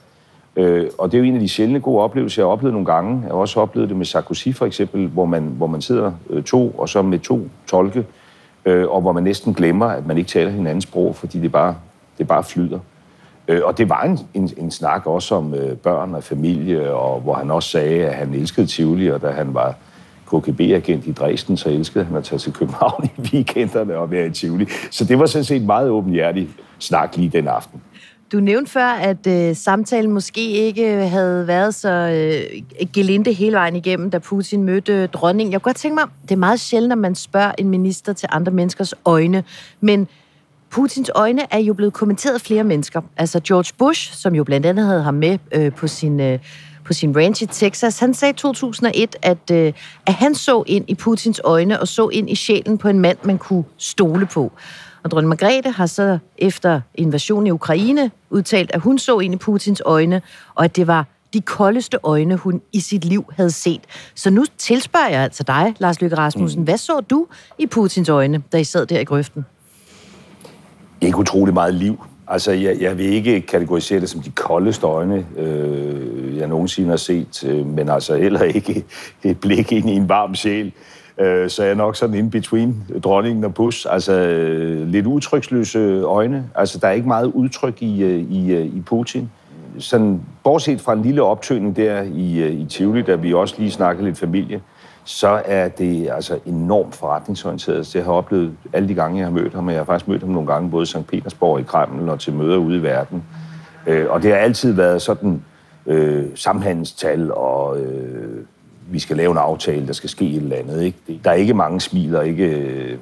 Øh, 0.56 0.90
og 0.98 1.12
det 1.12 1.18
er 1.18 1.22
jo 1.22 1.28
en 1.28 1.34
af 1.34 1.40
de 1.40 1.50
sjældne 1.50 1.80
gode 1.80 2.04
oplevelser, 2.04 2.42
jeg 2.42 2.48
har 2.48 2.52
oplevet 2.52 2.74
nogle 2.74 2.86
gange. 2.86 3.22
Jeg 3.22 3.30
har 3.30 3.36
også 3.36 3.60
oplevet 3.60 3.90
det 3.90 3.98
med 3.98 4.06
Sarkozy 4.06 4.50
for 4.54 4.66
eksempel, 4.66 5.08
hvor 5.08 5.26
man, 5.26 5.44
hvor 5.44 5.68
man 5.68 5.82
sidder 5.82 6.12
øh, 6.30 6.44
to, 6.44 6.70
og 6.70 6.90
så 6.90 7.02
med 7.02 7.20
to 7.20 7.48
tolke, 7.68 8.06
øh, 8.66 8.88
og 8.90 9.02
hvor 9.02 9.12
man 9.12 9.24
næsten 9.24 9.54
glemmer, 9.54 9.86
at 9.86 10.08
man 10.08 10.18
ikke 10.18 10.30
taler 10.30 10.52
hinandens 10.52 10.84
sprog, 10.84 11.16
fordi 11.16 11.40
det 11.40 11.52
bare, 11.52 11.76
det 12.18 12.28
bare 12.28 12.44
flyder. 12.44 12.80
Øh, 13.48 13.62
og 13.64 13.78
det 13.78 13.90
var 13.90 14.02
en, 14.02 14.20
en, 14.34 14.50
en 14.58 14.72
snak 14.72 15.08
også 15.08 15.36
om 15.36 15.54
øh, 15.54 15.78
børn 15.78 16.16
og 16.16 16.24
familie, 16.24 16.94
og 16.94 17.20
hvor 17.20 17.34
han 17.34 17.52
også 17.52 17.70
sagde, 17.70 18.08
at 18.08 18.16
han 18.16 18.34
elskede 18.34 18.68
Tivoli, 18.68 19.12
og 19.12 19.22
da 19.22 19.30
han 19.30 19.54
var 19.54 19.76
KGB-agent 20.32 21.08
i 21.08 21.12
Dresden, 21.12 21.58
så 21.58 21.70
elskede 21.70 22.06
han 22.06 22.16
at 22.16 22.24
tage 22.24 22.40
til 22.40 22.54
København 22.54 23.06
i 23.18 23.22
weekenderne 23.22 23.98
og 23.98 24.12
være 24.12 24.28
i 24.28 24.30
Tivoli. 24.30 24.68
Så 24.92 25.06
det 25.06 25.20
var 25.20 25.26
sådan 25.26 25.46
set 25.46 25.58
en 25.58 25.66
meget 25.66 25.90
åbenhjertig 25.90 26.50
snak 26.80 27.18
lige 27.18 27.30
den 27.30 27.48
aften. 27.48 27.82
Du 28.32 28.40
nævnte 28.40 28.72
før, 28.72 28.88
at 28.88 29.28
øh, 29.28 29.56
samtalen 29.56 30.12
måske 30.12 30.50
ikke 30.50 30.88
havde 31.08 31.48
været 31.48 31.76
så 31.76 31.90
øh, 31.90 32.62
gelinde 32.94 33.34
hele 33.34 33.56
vejen 33.56 33.76
igennem, 33.76 34.12
da 34.12 34.20
Putin 34.20 34.64
mødte 34.64 34.94
øh, 34.94 35.10
dronningen. 35.10 35.52
Jeg 35.52 35.62
kunne 35.62 35.70
godt 35.70 35.78
tænke 35.78 35.96
mig, 35.96 36.04
det 36.22 36.32
er 36.32 36.40
meget 36.40 36.60
sjældent, 36.60 36.92
at 36.92 36.98
man 36.98 37.16
spørger 37.16 37.52
en 37.58 37.70
minister 37.70 38.14
til 38.14 38.30
andre 38.32 38.52
menneskers 38.52 38.94
øjne, 39.06 39.44
men 39.82 40.08
Putins 40.70 41.12
øjne 41.16 41.42
er 41.54 41.60
jo 41.60 41.74
blevet 41.74 41.94
kommenteret 41.94 42.34
af 42.34 42.42
flere 42.42 42.64
mennesker. 42.64 43.02
Altså 43.18 43.40
George 43.48 43.74
Bush, 43.78 44.14
som 44.14 44.36
jo 44.36 44.44
blandt 44.44 44.66
andet 44.66 44.86
havde 44.86 45.04
ham 45.04 45.14
med 45.14 45.38
øh, 45.52 45.72
på 45.72 45.88
sin... 45.88 46.20
Øh, 46.20 46.40
på 46.92 46.96
sin 46.96 47.18
ranch 47.18 47.44
i 47.44 47.46
Texas. 47.46 48.00
Han 48.00 48.14
sagde 48.14 48.30
i 48.30 48.34
2001, 48.34 49.16
at, 49.22 49.52
øh, 49.52 49.74
at 50.06 50.14
han 50.14 50.36
så 50.36 50.64
ind 50.68 50.86
i 50.88 50.96
Putins 50.96 51.42
øjne 51.44 51.80
og 51.80 51.88
så 51.88 52.10
ind 52.10 52.30
i 52.30 52.36
sjælen 52.36 52.78
på 52.78 52.88
en 52.88 53.00
mand, 53.00 53.18
man 53.24 53.38
kunne 53.38 53.64
stole 53.78 54.26
på. 54.26 54.52
Og 55.04 55.12
dronning 55.12 55.30
Margrethe 55.30 55.72
har 55.72 55.86
så 55.86 56.18
efter 56.38 56.82
invasionen 56.96 57.48
i 57.48 57.52
Ukraine 57.52 58.12
udtalt, 58.30 58.72
at 58.74 58.82
hun 58.82 59.00
så 59.00 59.20
ind 59.20 59.34
i 59.34 59.38
Putins 59.38 59.82
øjne, 59.86 60.22
og 60.56 60.64
at 60.64 60.76
det 60.76 60.88
var 60.88 61.06
de 61.34 61.42
koldeste 61.42 61.98
øjne, 62.04 62.36
hun 62.36 62.62
i 62.74 62.80
sit 62.80 63.06
liv 63.06 63.26
havde 63.36 63.52
set. 63.52 63.82
Så 64.16 64.30
nu 64.30 64.46
tilspørger 64.58 65.10
jeg 65.10 65.22
altså 65.22 65.44
dig, 65.44 65.76
Lars 65.80 66.02
Løkke 66.02 66.18
Rasmussen. 66.18 66.60
Mm. 66.60 66.64
Hvad 66.64 66.78
så 66.78 67.02
du 67.10 67.28
i 67.58 67.68
Putins 67.68 68.10
øjne, 68.10 68.44
da 68.52 68.58
I 68.58 68.64
sad 68.64 68.86
der 68.86 69.00
i 69.00 69.04
grøften? 69.04 69.46
Ikke 71.02 71.18
utrolig 71.18 71.54
meget 71.54 71.74
liv. 71.74 72.04
Altså, 72.32 72.52
jeg, 72.52 72.78
jeg 72.82 72.98
vil 72.98 73.06
ikke 73.06 73.42
kategorisere 73.42 74.00
det 74.00 74.10
som 74.10 74.22
de 74.22 74.30
koldeste 74.30 74.86
øjne, 74.86 75.26
øh, 75.38 76.38
jeg 76.38 76.48
nogensinde 76.48 76.90
har 76.90 76.98
set, 76.98 77.44
øh, 77.48 77.66
men 77.66 77.90
altså 77.90 78.16
heller 78.16 78.42
ikke 78.42 78.86
et 79.24 79.40
blik 79.40 79.72
ind 79.72 79.90
i 79.90 79.94
en 79.94 80.10
varm 80.10 80.36
sjæl. 80.36 80.74
Øh, 81.18 81.50
så 81.50 81.64
jeg 81.64 81.72
er 81.72 81.76
nok 81.76 81.96
sådan 81.96 82.16
in 82.16 82.30
between 82.30 82.84
dronningen 83.04 83.44
og 83.44 83.54
pus. 83.54 83.86
Altså 83.86 84.14
øh, 84.14 84.88
lidt 84.88 85.06
udtryksløse 85.06 85.80
øjne. 86.06 86.50
Altså 86.56 86.80
der 86.80 86.88
er 86.88 86.92
ikke 86.92 87.08
meget 87.08 87.26
udtryk 87.26 87.82
i, 87.82 88.04
øh, 88.04 88.32
i, 88.32 88.52
øh, 88.52 88.66
i 88.66 88.82
Putin. 88.86 89.30
Sådan, 89.78 90.22
bortset 90.44 90.82
fra 90.82 90.94
en 90.94 91.02
lille 91.02 91.24
optøning 91.24 91.76
der 91.76 92.02
i, 92.02 92.40
øh, 92.40 92.52
i 92.52 92.66
Tivoli, 92.66 93.02
da 93.02 93.16
vi 93.16 93.34
også 93.34 93.56
lige 93.58 93.72
snakkede 93.72 94.06
lidt 94.06 94.18
familie, 94.18 94.62
så 95.04 95.42
er 95.46 95.68
det 95.68 96.10
altså 96.12 96.40
enormt 96.46 96.96
forretningsorienteret. 96.96 97.90
Det 97.94 98.04
har 98.04 98.12
jeg 98.12 98.18
oplevet 98.18 98.54
alle 98.74 98.88
de 98.88 98.94
gange, 98.94 99.18
jeg 99.18 99.26
har 99.26 99.32
mødt 99.32 99.54
ham, 99.54 99.68
og 99.68 99.74
jeg 99.74 99.80
har 99.80 99.86
faktisk 99.86 100.08
mødt 100.08 100.22
ham 100.22 100.32
nogle 100.32 100.48
gange 100.54 100.70
både 100.70 100.84
i 100.84 100.86
St. 100.86 101.08
Petersborg 101.08 101.60
i 101.60 101.64
Kreml 101.64 102.10
og 102.10 102.20
til 102.20 102.34
møder 102.34 102.58
ude 102.58 102.78
i 102.78 102.84
verden. 102.84 103.24
Øh, 103.88 104.10
og 104.10 104.24
det 104.24 104.32
har 104.32 104.38
altid 104.38 104.74
været 104.74 105.02
sådan 105.02 105.44
øh, 105.86 106.26
samhandelstal 106.36 107.32
og 107.32 107.80
øh, 107.80 108.46
vi 108.90 109.00
skal 109.00 109.18
lave 109.18 109.32
en 109.32 109.38
aftale, 109.38 109.88
der 109.88 109.94
skal 109.94 110.10
ske 110.10 110.30
et 110.30 110.36
eller 110.36 110.56
andet. 110.56 110.82
Ikke? 110.82 111.20
Der 111.24 111.30
er 111.30 111.36
ikke 111.36 111.54
mange 111.54 111.82
smil, 111.82 112.16
og 112.16 112.28
ikke... 112.28 112.46
Øh, 112.46 112.98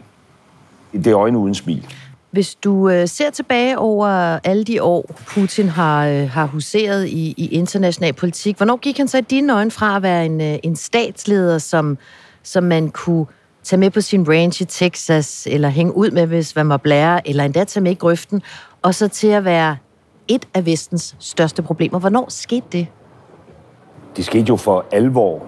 det 0.94 1.08
er 1.08 1.20
øjne 1.20 1.38
uden 1.38 1.56
smil. 1.56 1.86
Hvis 2.32 2.56
du 2.56 2.89
øh, 2.89 3.08
ser 3.08 3.30
tilbage 3.30 3.78
over 3.78 4.08
alle 4.44 4.63
de 4.63 4.84
år, 4.84 5.15
Putin 5.28 5.70
har, 5.70 6.08
øh, 6.08 6.30
har 6.30 6.46
huseret 6.46 7.08
i, 7.08 7.34
i 7.38 7.48
international 7.48 8.13
politik, 8.13 8.58
hvornår 8.58 8.78
gik 8.78 8.98
han 8.98 9.08
så 9.08 9.18
i 9.18 9.22
dine 9.22 9.54
øjne 9.54 9.72
fra 9.72 9.96
at 9.96 10.04
være 10.04 10.26
en, 10.26 10.42
øh, 10.42 10.60
en 10.63 10.76
statsleder, 10.76 11.58
som, 11.58 11.98
som 12.44 12.63
man 12.63 12.89
kunne 12.89 13.26
tage 13.63 13.80
med 13.80 13.89
på 13.89 14.02
sin 14.02 14.30
ranch 14.30 14.62
i 14.62 14.65
Texas, 14.65 15.48
eller 15.52 15.70
hænge 15.70 15.96
ud 15.98 16.12
med, 16.12 16.28
hvis 16.28 16.56
man 16.56 16.70
var 16.70 16.78
blære, 16.78 17.28
eller 17.28 17.44
endda 17.44 17.63
tage 17.63 17.84
med 17.84 17.92
i 17.92 17.96
grøften, 17.96 18.42
og 18.82 18.96
så 18.96 19.08
til 19.08 19.28
at 19.28 19.46
være 19.46 19.78
et 20.28 20.48
af 20.54 20.65
vestens 20.65 21.15
største 21.20 21.62
problemer. 21.62 22.00
Hvornår 22.00 22.26
skete 22.30 22.65
det? 22.72 22.88
Det 24.18 24.26
skete 24.26 24.46
jo 24.50 24.56
for 24.56 24.86
alvor 24.92 25.46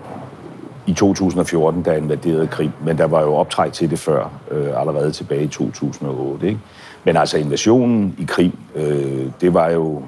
i 0.88 0.94
2014, 0.94 1.84
da 1.84 1.96
invaderede 1.96 2.48
Krim, 2.48 2.72
men 2.86 2.98
der 2.98 3.06
var 3.06 3.22
jo 3.22 3.34
optræk 3.34 3.74
til 3.74 3.90
det 3.90 4.00
før, 4.00 4.32
øh, 4.52 4.80
allerede 4.80 5.12
tilbage 5.12 5.44
i 5.44 5.48
2008. 5.48 6.48
Ikke? 6.48 6.60
Men 7.04 7.18
altså 7.18 7.38
invasionen 7.38 8.16
i 8.20 8.24
Krim, 8.24 8.58
øh, 8.76 9.26
det 9.42 9.54
var 9.54 9.70
jo 9.70 10.04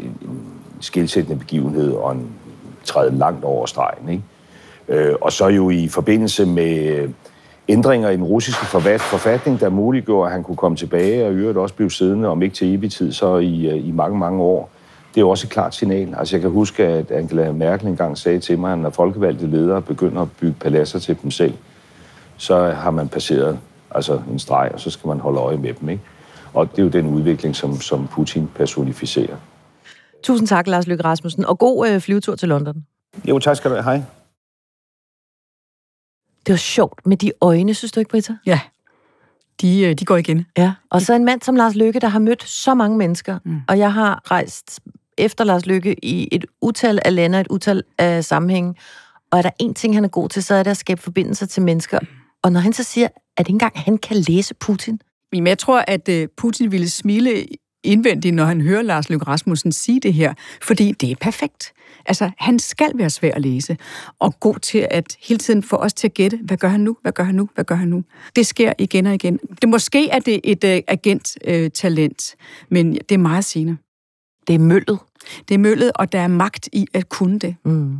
en, 0.00 0.18
en 0.22 0.40
skilsættende 0.80 1.38
begivenhed 1.38 1.92
og 1.92 2.12
en 2.12 2.30
træde 2.84 3.18
langt 3.18 3.44
over 3.44 3.66
stregen. 3.66 4.08
Ikke? 4.08 4.22
Øh, 4.88 5.14
og 5.20 5.32
så 5.32 5.48
jo 5.48 5.70
i 5.70 5.88
forbindelse 5.88 6.46
med 6.46 7.08
ændringer 7.68 8.10
i 8.10 8.16
den 8.16 8.24
russiske 8.24 8.66
forfatning, 8.98 9.60
der 9.60 9.68
muliggjorde, 9.68 10.26
at 10.26 10.32
han 10.32 10.42
kunne 10.42 10.56
komme 10.56 10.76
tilbage 10.76 11.26
og 11.26 11.32
i 11.32 11.36
øvrigt 11.36 11.58
også 11.58 11.74
blive 11.74 11.90
siddende, 11.90 12.28
om 12.28 12.42
ikke 12.42 12.54
til 12.54 12.74
evig 12.74 12.92
tid, 12.92 13.12
så 13.12 13.36
i, 13.36 13.66
øh, 13.66 13.88
i 13.88 13.90
mange, 13.90 14.18
mange 14.18 14.42
år 14.42 14.70
det 15.14 15.16
er 15.16 15.20
jo 15.20 15.30
også 15.30 15.46
et 15.46 15.50
klart 15.50 15.74
signal. 15.74 16.14
Altså 16.18 16.36
jeg 16.36 16.40
kan 16.40 16.50
huske, 16.50 16.84
at 16.86 17.10
Angela 17.10 17.52
Merkel 17.52 17.88
engang 17.88 18.18
sagde 18.18 18.40
til 18.40 18.58
mig, 18.58 18.72
at 18.72 18.78
når 18.78 18.90
folkevalgte 18.90 19.46
ledere 19.46 19.82
begynder 19.82 20.22
at 20.22 20.28
bygge 20.40 20.56
paladser 20.60 20.98
til 20.98 21.16
dem 21.22 21.30
selv, 21.30 21.54
så 22.36 22.70
har 22.70 22.90
man 22.90 23.08
passeret 23.08 23.58
altså 23.90 24.20
en 24.30 24.38
streg, 24.38 24.70
og 24.74 24.80
så 24.80 24.90
skal 24.90 25.08
man 25.08 25.20
holde 25.20 25.38
øje 25.38 25.56
med 25.56 25.74
dem. 25.74 25.88
Ikke? 25.88 26.02
Og 26.54 26.70
det 26.70 26.78
er 26.78 26.82
jo 26.82 26.88
den 26.88 27.06
udvikling, 27.06 27.56
som, 27.56 27.80
som 27.80 28.08
Putin 28.08 28.48
personificerer. 28.54 29.36
Tusind 30.22 30.48
tak, 30.48 30.66
Lars 30.66 30.86
Løkke 30.86 31.04
Rasmussen, 31.04 31.44
og 31.44 31.58
god 31.58 31.88
øh, 31.88 32.00
flyvetur 32.00 32.34
til 32.34 32.48
London. 32.48 32.86
Jo, 33.28 33.38
tak 33.38 33.56
skal 33.56 33.70
du 33.70 33.76
have. 33.76 33.84
Hej. 33.84 34.02
Det 36.46 36.52
var 36.52 36.56
sjovt 36.56 37.06
med 37.06 37.16
de 37.16 37.32
øjne, 37.40 37.74
synes 37.74 37.92
du 37.92 38.00
ikke, 38.00 38.10
Britta? 38.10 38.36
Ja, 38.46 38.60
de, 39.60 39.80
øh, 39.80 39.94
de 39.94 40.04
går 40.04 40.16
igen. 40.16 40.46
Ja, 40.58 40.72
og 40.90 41.02
så 41.02 41.14
en 41.14 41.24
mand 41.24 41.42
som 41.42 41.56
Lars 41.56 41.74
Løkke, 41.74 42.00
der 42.00 42.08
har 42.08 42.18
mødt 42.18 42.48
så 42.48 42.74
mange 42.74 42.98
mennesker, 42.98 43.38
mm. 43.44 43.60
og 43.68 43.78
jeg 43.78 43.92
har 43.92 44.30
rejst 44.30 44.80
efter 45.18 45.44
Lars 45.44 45.66
Lykke 45.66 46.04
i 46.04 46.28
et 46.32 46.44
utal 46.60 46.98
af 47.04 47.14
lande, 47.14 47.40
et 47.40 47.46
utal 47.50 47.82
af 47.98 48.24
sammenhænge. 48.24 48.74
Og 49.30 49.38
er 49.38 49.42
der 49.42 49.50
en 49.58 49.74
ting, 49.74 49.94
han 49.94 50.04
er 50.04 50.08
god 50.08 50.28
til, 50.28 50.42
så 50.42 50.54
er 50.54 50.62
det 50.62 50.70
at 50.70 50.76
skabe 50.76 51.02
forbindelser 51.02 51.46
til 51.46 51.62
mennesker. 51.62 51.98
Og 52.42 52.52
når 52.52 52.60
han 52.60 52.72
så 52.72 52.82
siger, 52.82 53.08
at 53.36 53.48
ikke 53.48 53.50
engang 53.50 53.72
han 53.76 53.98
kan 53.98 54.16
læse 54.16 54.54
Putin. 54.54 55.00
Men 55.32 55.46
jeg 55.46 55.58
tror, 55.58 55.84
at 55.88 56.08
øh, 56.08 56.28
Putin 56.36 56.72
ville 56.72 56.90
smile 56.90 57.46
indvendigt, 57.84 58.34
når 58.34 58.44
han 58.44 58.60
hører 58.60 58.82
Lars 58.82 59.10
Løkke 59.10 59.26
Rasmussen 59.26 59.72
sige 59.72 60.00
det 60.00 60.14
her, 60.14 60.34
fordi 60.62 60.92
det 60.92 61.10
er 61.10 61.16
perfekt. 61.20 61.72
Altså, 62.06 62.30
han 62.38 62.58
skal 62.58 62.90
være 62.94 63.10
svær 63.10 63.34
at 63.34 63.42
læse, 63.42 63.76
og 64.18 64.40
god 64.40 64.54
til 64.54 64.88
at 64.90 65.16
hele 65.22 65.38
tiden 65.38 65.62
få 65.62 65.76
os 65.76 65.94
til 65.94 66.08
at 66.08 66.14
gætte, 66.14 66.40
hvad 66.42 66.56
gør 66.56 66.68
han 66.68 66.80
nu, 66.80 66.96
hvad 67.02 67.12
gør 67.12 67.24
han 67.24 67.34
nu, 67.34 67.48
hvad 67.54 67.64
gør 67.64 67.74
han 67.74 67.88
nu. 67.88 68.04
Det 68.36 68.46
sker 68.46 68.72
igen 68.78 69.06
og 69.06 69.14
igen. 69.14 69.38
Det 69.62 69.68
måske 69.68 70.08
er 70.08 70.18
det 70.18 70.40
et 70.44 70.64
uh, 70.64 70.70
agent-talent, 70.88 72.34
uh, 72.34 72.72
men 72.72 72.94
det 72.94 73.12
er 73.12 73.18
meget 73.18 73.44
sigende. 73.44 73.76
Det 74.46 74.54
er 74.54 74.58
møllet. 74.58 74.98
Det 75.48 75.54
er 75.54 75.58
møllet, 75.58 75.92
og 75.94 76.12
der 76.12 76.20
er 76.20 76.28
magt 76.28 76.68
i 76.72 76.86
at 76.94 77.08
kunne 77.08 77.38
det. 77.38 77.56
Mm. 77.64 77.98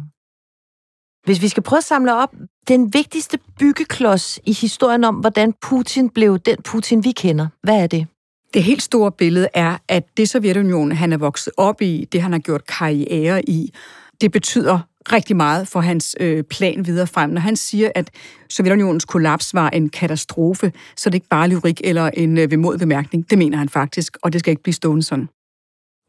Hvis 1.25 1.43
vi 1.43 1.49
skal 1.49 1.63
prøve 1.63 1.79
at 1.79 1.85
samle 1.85 2.15
op, 2.15 2.35
den 2.69 2.95
vigtigste 2.95 3.39
byggeklods 3.59 4.41
i 4.47 4.53
historien 4.53 5.05
om, 5.05 5.15
hvordan 5.15 5.55
Putin 5.63 6.09
blev 6.11 6.39
den 6.39 6.57
Putin, 6.65 7.05
vi 7.05 7.13
kender, 7.13 7.49
hvad 7.63 7.83
er 7.83 7.87
det? 7.87 8.07
Det 8.55 8.63
helt 8.63 8.83
store 8.83 9.13
billede 9.13 9.49
er, 9.55 9.77
at 9.89 10.05
det 10.17 10.29
Sovjetunionen, 10.29 10.93
han 10.93 11.13
er 11.13 11.17
vokset 11.17 11.53
op 11.57 11.83
i, 11.83 12.09
det 12.13 12.23
han 12.23 12.33
har 12.33 12.39
gjort 12.39 12.67
karriere 12.67 13.49
i, 13.49 13.75
det 14.21 14.33
betyder 14.33 14.79
rigtig 15.13 15.37
meget 15.37 15.69
for 15.69 15.81
hans 15.81 16.17
øh, 16.21 16.45
plan 16.45 16.87
videre 16.87 17.07
frem. 17.07 17.31
Når 17.31 17.41
han 17.41 17.57
siger, 17.57 17.91
at 17.95 18.11
Sovjetunionens 18.51 19.05
kollaps 19.05 19.55
var 19.55 19.71
en 19.71 19.89
katastrofe, 19.89 20.73
så 20.97 21.09
er 21.09 21.11
det 21.11 21.15
ikke 21.15 21.29
bare 21.29 21.49
lyrik 21.49 21.81
eller 21.85 22.11
en 22.15 22.39
øh, 22.39 22.51
vemod 22.51 22.79
bemærkning. 22.79 23.31
Det 23.31 23.39
mener 23.39 23.59
han 23.59 23.69
faktisk, 23.69 24.17
og 24.23 24.33
det 24.33 24.41
skal 24.41 24.51
ikke 24.51 24.63
blive 24.63 24.75
stående 24.75 25.03
sådan. 25.03 25.29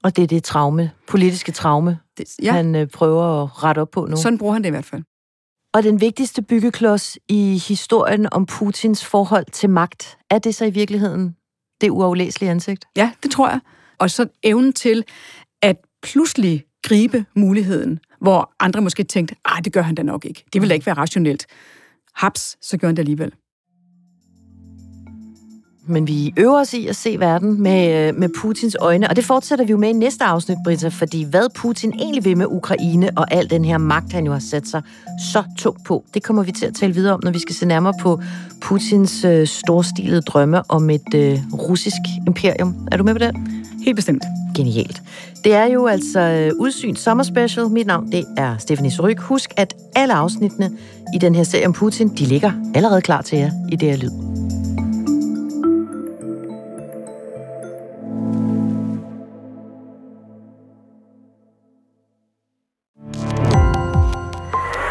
Og 0.04 0.15
det 0.15 0.23
er 0.23 0.28
det 0.28 0.43
traume, 0.43 0.91
politiske 1.08 1.52
traume, 1.52 1.99
det, 2.17 2.25
ja. 2.43 2.52
han 2.52 2.75
øh, 2.75 2.88
prøver 2.88 3.43
at 3.43 3.63
rette 3.63 3.80
op 3.80 3.91
på 3.91 4.06
nu. 4.06 4.17
Sådan 4.17 4.38
bruger 4.38 4.54
han 4.54 4.63
det 4.63 4.69
i 4.69 4.71
hvert 4.71 4.86
fald. 4.86 5.04
Og 5.73 5.84
den 5.84 6.02
vigtigste 6.02 6.41
byggeklods 6.41 7.17
i 7.28 7.62
historien 7.67 8.34
om 8.34 8.45
Putins 8.45 9.06
forhold 9.06 9.45
til 9.52 9.69
magt, 9.69 10.17
er 10.30 10.39
det 10.39 10.56
så 10.56 10.65
i 10.65 10.69
virkeligheden 10.69 11.36
det 11.82 11.89
uaflæselige 11.89 12.52
ansigt? 12.52 12.86
Ja, 12.96 13.12
det 13.24 13.32
tror 13.32 13.50
jeg. 13.50 13.60
Og 13.98 14.10
så 14.10 14.28
evnen 14.44 14.74
til 14.74 15.04
at 15.62 15.76
pludselig 16.02 16.65
gribe 16.84 17.26
muligheden 17.36 18.00
hvor 18.22 18.54
andre 18.60 18.82
måske 18.82 19.04
tænkte, 19.04 19.36
ah, 19.46 19.65
det 19.65 19.74
gør 19.74 19.82
han 19.82 19.96
da 19.96 20.04
nok 20.04 20.26
ikke. 20.26 20.44
Det 20.54 20.62
vil 20.62 20.70
da 20.70 20.74
ikke 20.74 20.86
være 20.86 20.98
rationelt. 20.98 21.46
Haps, 22.15 22.58
så 22.62 22.78
gør 22.78 22.88
han 22.88 22.96
det 22.96 23.02
alligevel 23.02 23.34
men 25.89 26.08
vi 26.08 26.34
øver 26.38 26.60
os 26.60 26.73
i 26.73 26.88
at 26.88 26.95
se 26.95 27.19
verden 27.19 27.62
med, 27.62 28.08
øh, 28.08 28.19
med 28.19 28.30
Putins 28.41 28.78
øjne, 28.80 29.10
og 29.10 29.15
det 29.15 29.25
fortsætter 29.25 29.65
vi 29.65 29.71
jo 29.71 29.78
med 29.78 29.89
i 29.89 29.93
næste 29.93 30.23
afsnit, 30.23 30.58
Britta, 30.63 30.88
fordi 30.88 31.23
hvad 31.23 31.49
Putin 31.56 31.93
egentlig 31.99 32.25
vil 32.25 32.38
med 32.38 32.45
Ukraine 32.49 33.10
og 33.15 33.34
al 33.34 33.49
den 33.49 33.65
her 33.65 33.78
magt, 33.78 34.13
han 34.13 34.25
jo 34.25 34.32
har 34.32 34.39
sat 34.39 34.67
sig 34.67 34.82
så 35.32 35.43
tungt 35.58 35.84
på, 35.86 36.04
det 36.13 36.23
kommer 36.23 36.43
vi 36.43 36.52
til 36.52 36.65
at 36.65 36.73
tale 36.73 36.93
videre 36.93 37.13
om, 37.13 37.19
når 37.23 37.32
vi 37.32 37.39
skal 37.39 37.56
se 37.56 37.65
nærmere 37.65 37.93
på 38.02 38.21
Putins 38.62 39.23
øh, 39.23 39.47
storstilede 39.47 40.21
drømme 40.21 40.71
om 40.71 40.89
et 40.89 41.13
øh, 41.15 41.39
russisk 41.54 42.02
imperium. 42.28 42.88
Er 42.91 42.97
du 42.97 43.04
med 43.04 43.13
på 43.13 43.19
det? 43.19 43.36
Helt 43.86 43.95
bestemt. 43.95 44.23
Genialt. 44.56 45.02
Det 45.43 45.54
er 45.54 45.65
jo 45.65 45.88
altså 45.88 46.19
øh, 46.19 46.52
Udsyn 46.60 46.95
Sommer 46.95 47.23
Special. 47.23 47.69
Mit 47.69 47.88
navn 47.88 48.12
det 48.12 48.25
er 48.38 48.58
Stephanie 48.58 48.91
Suryk. 48.91 49.19
Husk, 49.19 49.49
at 49.58 49.73
alle 49.95 50.13
afsnittene 50.13 50.71
i 51.15 51.17
den 51.17 51.36
her 51.36 51.43
serie 51.43 51.67
om 51.67 51.73
Putin, 51.73 52.08
de 52.08 52.25
ligger 52.25 52.52
allerede 52.75 53.02
klar 53.02 53.21
til 53.21 53.38
jer 53.38 53.52
i 53.71 53.75
det 53.75 53.89
her 53.89 53.97
lyd. 53.97 54.38